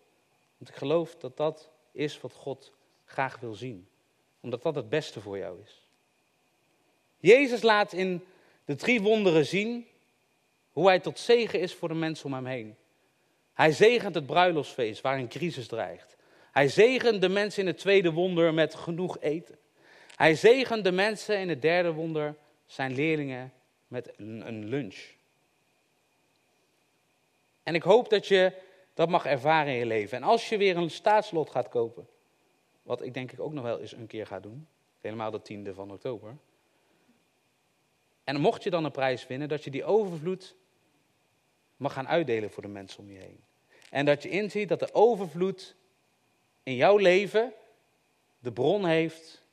Want 0.58 0.70
ik 0.70 0.76
geloof 0.76 1.16
dat 1.16 1.38
dat 1.38 1.70
is 1.92 2.22
wat 2.22 2.34
God 2.34 2.72
graag 3.06 3.40
wil 3.40 3.54
zien. 3.54 3.88
Omdat 4.40 4.62
dat 4.62 4.76
het 4.76 4.90
beste 4.90 5.22
voor 5.22 5.38
jou 5.38 5.62
is. 5.62 5.88
Jezus 7.18 7.62
laat 7.62 7.94
in 7.94 8.26
de 8.66 8.76
drie 8.76 9.02
wonderen 9.02 9.46
zien 9.46 9.88
hoe 10.72 10.88
hij 10.88 11.00
tot 11.00 11.20
zegen 11.20 11.60
is 11.60 11.74
voor 11.74 11.88
de 11.88 11.94
mensen 11.94 12.26
om 12.26 12.34
hem 12.34 12.46
heen. 12.46 12.76
Hij 13.54 13.72
zegent 13.72 14.16
het 14.16 14.26
bruiloftsfeest 14.26 15.02
waar 15.02 15.18
een 15.18 15.28
crisis 15.28 15.68
dreigt. 15.68 16.16
Hij 16.52 16.68
zegent 16.68 17.22
de 17.22 17.30
mensen 17.30 17.62
in 17.62 17.68
het 17.68 17.78
tweede 17.78 18.12
wonder 18.12 18.54
met 18.54 18.76
genoeg 18.76 19.20
eten. 19.20 19.58
Hij 20.16 20.36
zegent 20.36 20.84
de 20.84 20.92
mensen 20.92 21.40
in 21.40 21.50
het 21.50 21.62
derde 21.62 21.92
wonder, 21.92 22.36
zijn 22.66 22.94
leerlingen, 22.94 23.54
met 23.88 24.14
een 24.18 24.66
lunch. 24.66 25.12
En 27.64 27.76
ik 27.76 27.84
hoop 27.84 28.10
dat 28.10 28.28
je 28.28 28.54
dat 28.94 29.10
mag 29.10 29.26
ervaren 29.26 29.74
in 29.74 29.80
je 29.80 29.86
leven. 29.86 30.18
En 30.18 30.24
als 30.24 30.50
je 30.50 30.58
weer 30.58 30.78
een 30.78 30.90
staatslot 30.90 31.50
gaat 31.50 31.70
kopen, 31.70 32.08
wat 32.82 33.02
ik 33.02 33.14
denk 33.14 33.32
ik 33.32 33.40
ook 33.40 33.54
nog 33.54 33.64
wel 33.64 33.80
eens 33.80 33.94
een 33.94 34.08
keer 34.08 34.28
ga 34.28 34.40
doen, 34.40 34.68
helemaal 35.02 35.32
de 35.32 35.42
tiende 35.42 35.74
van 35.74 35.92
oktober. 35.92 36.38
En 38.24 38.40
mocht 38.40 38.64
je 38.64 38.70
dan 38.70 38.86
een 38.86 38.92
prijs 38.92 39.28
winnen, 39.28 39.48
dat 39.48 39.64
je 39.64 39.72
die 39.72 39.84
overvloed 39.84 40.56
mag 41.78 41.94
gaan 41.94 42.08
uitdelen 42.08 42.52
voor 42.52 42.62
de 42.64 42.70
mensen 42.70 43.00
om 43.00 43.12
je 43.12 43.20
heen. 43.20 43.44
En 43.90 44.06
dat 44.06 44.24
je 44.24 44.30
inziet 44.30 44.70
dat 44.70 44.80
de 44.80 44.94
overvloed 44.94 45.76
in 46.64 46.76
jouw 46.76 46.98
leven 46.98 47.54
de 48.40 48.52
bron 48.52 48.86
heeft 48.86 49.44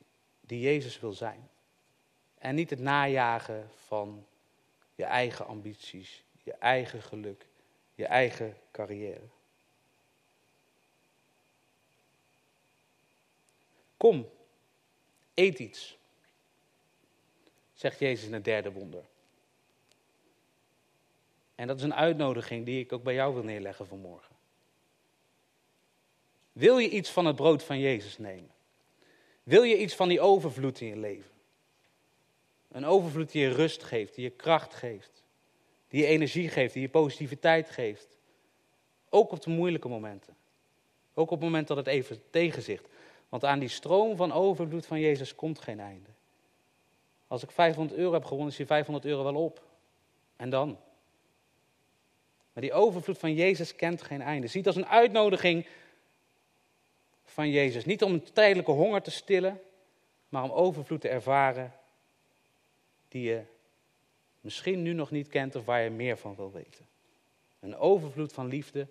die 0.41 0.59
Jezus 0.59 0.99
wil 0.99 1.13
zijn. 1.13 1.49
En 2.37 2.55
niet 2.55 2.69
het 2.69 2.79
najagen 2.79 3.69
van 3.75 4.25
je 4.95 5.03
eigen 5.03 5.47
ambities, 5.47 6.23
je 6.43 6.53
eigen 6.53 7.01
geluk, 7.01 7.45
je 7.95 8.05
eigen 8.05 8.57
carrière. 8.71 9.27
Kom, 13.97 14.29
eet 15.33 15.59
iets, 15.59 15.97
zegt 17.73 17.99
Jezus 17.99 18.27
in 18.27 18.33
het 18.33 18.43
derde 18.43 18.71
wonder. 18.71 19.03
En 21.55 21.67
dat 21.67 21.77
is 21.77 21.83
een 21.83 21.93
uitnodiging 21.93 22.65
die 22.65 22.79
ik 22.79 22.93
ook 22.93 23.03
bij 23.03 23.13
jou 23.13 23.33
wil 23.33 23.43
neerleggen 23.43 23.87
vanmorgen. 23.87 24.35
Wil 26.51 26.77
je 26.77 26.89
iets 26.89 27.09
van 27.09 27.25
het 27.25 27.35
brood 27.35 27.63
van 27.63 27.79
Jezus 27.79 28.17
nemen? 28.17 28.51
Wil 29.43 29.63
je 29.63 29.77
iets 29.77 29.95
van 29.95 30.07
die 30.07 30.21
overvloed 30.21 30.81
in 30.81 30.87
je 30.87 30.97
leven? 30.97 31.31
Een 32.71 32.85
overvloed 32.85 33.31
die 33.31 33.41
je 33.41 33.53
rust 33.53 33.83
geeft, 33.83 34.15
die 34.15 34.23
je 34.23 34.29
kracht 34.29 34.73
geeft, 34.73 35.20
die 35.91 36.01
je 36.01 36.07
energie 36.07 36.49
geeft, 36.49 36.73
die 36.73 36.81
je 36.81 36.89
positiviteit 36.89 37.69
geeft. 37.69 38.17
Ook 39.09 39.31
op 39.31 39.41
de 39.41 39.49
moeilijke 39.49 39.87
momenten. 39.87 40.35
Ook 41.13 41.31
op 41.31 41.39
het 41.39 41.49
moment 41.49 41.67
dat 41.67 41.77
het 41.77 41.87
even 41.87 42.21
tegenzicht. 42.29 42.87
Want 43.29 43.45
aan 43.45 43.59
die 43.59 43.69
stroom 43.69 44.15
van 44.15 44.31
overvloed 44.31 44.85
van 44.85 44.99
Jezus 44.99 45.35
komt 45.35 45.59
geen 45.59 45.79
einde. 45.79 46.09
Als 47.27 47.43
ik 47.43 47.51
500 47.51 47.99
euro 47.99 48.13
heb 48.13 48.23
gewonnen, 48.23 48.51
is 48.51 48.55
die 48.55 48.65
500 48.65 49.05
euro 49.05 49.23
wel 49.23 49.35
op. 49.35 49.63
En 50.35 50.49
dan? 50.49 50.77
Maar 52.53 52.63
die 52.63 52.73
overvloed 52.73 53.17
van 53.17 53.33
Jezus 53.33 53.75
kent 53.75 54.01
geen 54.01 54.21
einde. 54.21 54.47
Ziet 54.47 54.67
als 54.67 54.75
een 54.75 54.87
uitnodiging 54.87 55.67
van 57.23 57.49
Jezus. 57.49 57.85
Niet 57.85 58.03
om 58.03 58.13
een 58.13 58.33
tijdelijke 58.33 58.71
honger 58.71 59.01
te 59.01 59.11
stillen, 59.11 59.61
maar 60.29 60.43
om 60.43 60.51
overvloed 60.51 61.01
te 61.01 61.09
ervaren 61.09 61.73
die 63.07 63.23
je 63.23 63.41
misschien 64.41 64.81
nu 64.81 64.93
nog 64.93 65.11
niet 65.11 65.27
kent 65.27 65.55
of 65.55 65.65
waar 65.65 65.81
je 65.81 65.89
meer 65.89 66.17
van 66.17 66.35
wil 66.35 66.51
weten. 66.51 66.87
Een 67.59 67.75
overvloed 67.75 68.33
van 68.33 68.47
liefde 68.47 68.87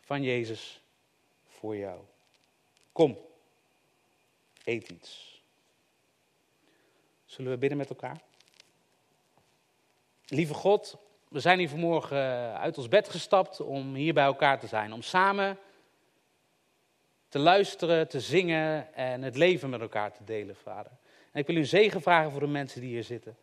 van 0.00 0.22
Jezus 0.22 0.82
voor 1.46 1.76
jou. 1.76 2.00
Kom, 2.92 3.18
eet 4.64 4.88
iets. 4.88 5.42
Zullen 7.24 7.50
we 7.50 7.58
bidden 7.58 7.78
met 7.78 7.88
elkaar? 7.88 8.20
Lieve 10.26 10.54
God, 10.54 10.96
we 11.28 11.40
zijn 11.40 11.58
hier 11.58 11.68
vanmorgen 11.68 12.58
uit 12.58 12.78
ons 12.78 12.88
bed 12.88 13.08
gestapt 13.08 13.60
om 13.60 13.94
hier 13.94 14.14
bij 14.14 14.24
elkaar 14.24 14.60
te 14.60 14.66
zijn. 14.66 14.92
Om 14.92 15.02
samen 15.02 15.58
te 17.28 17.38
luisteren, 17.38 18.08
te 18.08 18.20
zingen 18.20 18.94
en 18.94 19.22
het 19.22 19.36
leven 19.36 19.70
met 19.70 19.80
elkaar 19.80 20.12
te 20.12 20.24
delen, 20.24 20.56
vader. 20.56 20.92
En 21.32 21.40
ik 21.40 21.46
wil 21.46 21.56
u 21.56 21.64
zegen 21.64 22.02
vragen 22.02 22.30
voor 22.30 22.40
de 22.40 22.46
mensen 22.46 22.80
die 22.80 22.90
hier 22.90 23.04
zitten. 23.04 23.36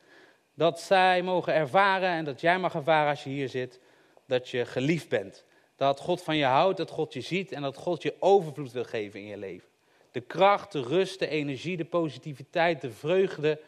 Dat 0.53 0.79
zij 0.79 1.21
mogen 1.21 1.53
ervaren 1.53 2.09
en 2.09 2.25
dat 2.25 2.41
jij 2.41 2.59
mag 2.59 2.75
ervaren 2.75 3.09
als 3.09 3.23
je 3.23 3.29
hier 3.29 3.49
zit, 3.49 3.79
dat 4.25 4.49
je 4.49 4.65
geliefd 4.65 5.09
bent. 5.09 5.45
Dat 5.75 5.99
God 5.99 6.21
van 6.21 6.37
je 6.37 6.45
houdt, 6.45 6.77
dat 6.77 6.89
God 6.89 7.13
je 7.13 7.21
ziet 7.21 7.51
en 7.51 7.61
dat 7.61 7.77
God 7.77 8.01
je 8.01 8.15
overvloed 8.19 8.71
wil 8.71 8.83
geven 8.83 9.19
in 9.19 9.25
je 9.25 9.37
leven. 9.37 9.69
De 10.11 10.21
kracht, 10.21 10.71
de 10.71 10.81
rust, 10.81 11.19
de 11.19 11.27
energie, 11.27 11.77
de 11.77 11.85
positiviteit, 11.85 12.81
de 12.81 12.91
vreugde 12.91 13.59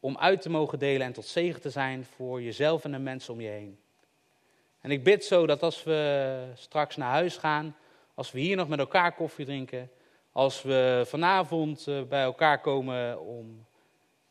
om 0.00 0.18
uit 0.18 0.42
te 0.42 0.50
mogen 0.50 0.78
delen 0.78 1.06
en 1.06 1.12
tot 1.12 1.26
zegen 1.26 1.60
te 1.60 1.70
zijn 1.70 2.04
voor 2.04 2.42
jezelf 2.42 2.84
en 2.84 2.92
de 2.92 2.98
mensen 2.98 3.32
om 3.32 3.40
je 3.40 3.48
heen. 3.48 3.78
En 4.80 4.90
ik 4.90 5.04
bid 5.04 5.24
zo 5.24 5.46
dat 5.46 5.62
als 5.62 5.84
we 5.84 6.42
straks 6.54 6.96
naar 6.96 7.10
huis 7.10 7.36
gaan, 7.36 7.76
als 8.14 8.32
we 8.32 8.40
hier 8.40 8.56
nog 8.56 8.68
met 8.68 8.78
elkaar 8.78 9.14
koffie 9.14 9.44
drinken, 9.44 9.90
als 10.32 10.62
we 10.62 11.02
vanavond 11.06 11.86
eh, 11.86 12.02
bij 12.02 12.22
elkaar 12.22 12.60
komen 12.60 13.20
om 13.20 13.66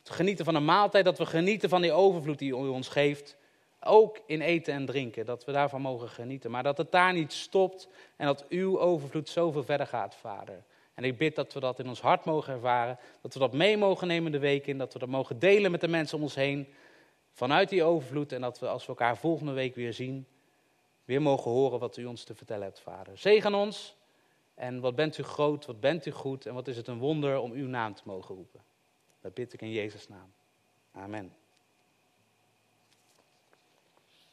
te 0.05 0.13
genieten 0.13 0.45
van 0.45 0.55
een 0.55 0.65
maaltijd, 0.65 1.05
dat 1.05 1.17
we 1.17 1.25
genieten 1.25 1.69
van 1.69 1.81
die 1.81 1.91
overvloed 1.91 2.39
die 2.39 2.51
u 2.51 2.67
ons 2.67 2.87
geeft, 2.87 3.37
ook 3.79 4.19
in 4.25 4.41
eten 4.41 4.73
en 4.73 4.85
drinken, 4.85 5.25
dat 5.25 5.45
we 5.45 5.51
daarvan 5.51 5.81
mogen 5.81 6.09
genieten. 6.09 6.51
Maar 6.51 6.63
dat 6.63 6.77
het 6.77 6.91
daar 6.91 7.13
niet 7.13 7.33
stopt 7.33 7.87
en 8.15 8.25
dat 8.25 8.45
uw 8.49 8.79
overvloed 8.79 9.29
zoveel 9.29 9.63
verder 9.63 9.87
gaat, 9.87 10.15
Vader. 10.15 10.63
En 10.93 11.03
ik 11.03 11.17
bid 11.17 11.35
dat 11.35 11.53
we 11.53 11.59
dat 11.59 11.79
in 11.79 11.87
ons 11.87 12.01
hart 12.01 12.25
mogen 12.25 12.53
ervaren, 12.53 12.99
dat 13.21 13.33
we 13.33 13.39
dat 13.39 13.53
mee 13.53 13.77
mogen 13.77 14.07
nemen 14.07 14.31
de 14.31 14.39
week 14.39 14.67
in, 14.67 14.77
dat 14.77 14.93
we 14.93 14.99
dat 14.99 15.09
mogen 15.09 15.39
delen 15.39 15.71
met 15.71 15.81
de 15.81 15.87
mensen 15.87 16.17
om 16.17 16.23
ons 16.23 16.35
heen, 16.35 16.67
vanuit 17.31 17.69
die 17.69 17.83
overvloed. 17.83 18.31
En 18.31 18.41
dat 18.41 18.59
we 18.59 18.67
als 18.67 18.81
we 18.81 18.89
elkaar 18.89 19.17
volgende 19.17 19.53
week 19.53 19.75
weer 19.75 19.93
zien, 19.93 20.27
weer 21.05 21.21
mogen 21.21 21.51
horen 21.51 21.79
wat 21.79 21.97
u 21.97 22.05
ons 22.05 22.23
te 22.23 22.35
vertellen 22.35 22.63
hebt, 22.63 22.79
Vader. 22.79 23.17
Zegen 23.17 23.53
ons 23.53 23.95
en 24.53 24.79
wat 24.79 24.95
bent 24.95 25.17
u 25.17 25.23
groot, 25.23 25.65
wat 25.65 25.79
bent 25.79 26.05
u 26.05 26.11
goed 26.11 26.45
en 26.45 26.53
wat 26.53 26.67
is 26.67 26.77
het 26.77 26.87
een 26.87 26.99
wonder 26.99 27.39
om 27.39 27.51
uw 27.51 27.67
naam 27.67 27.93
te 27.93 28.01
mogen 28.05 28.35
roepen. 28.35 28.64
Dat 29.25 29.33
bid 29.33 29.53
ik 29.53 29.61
in 29.61 29.71
Jezus' 29.71 30.07
naam. 30.07 30.33
Amen. 30.91 31.33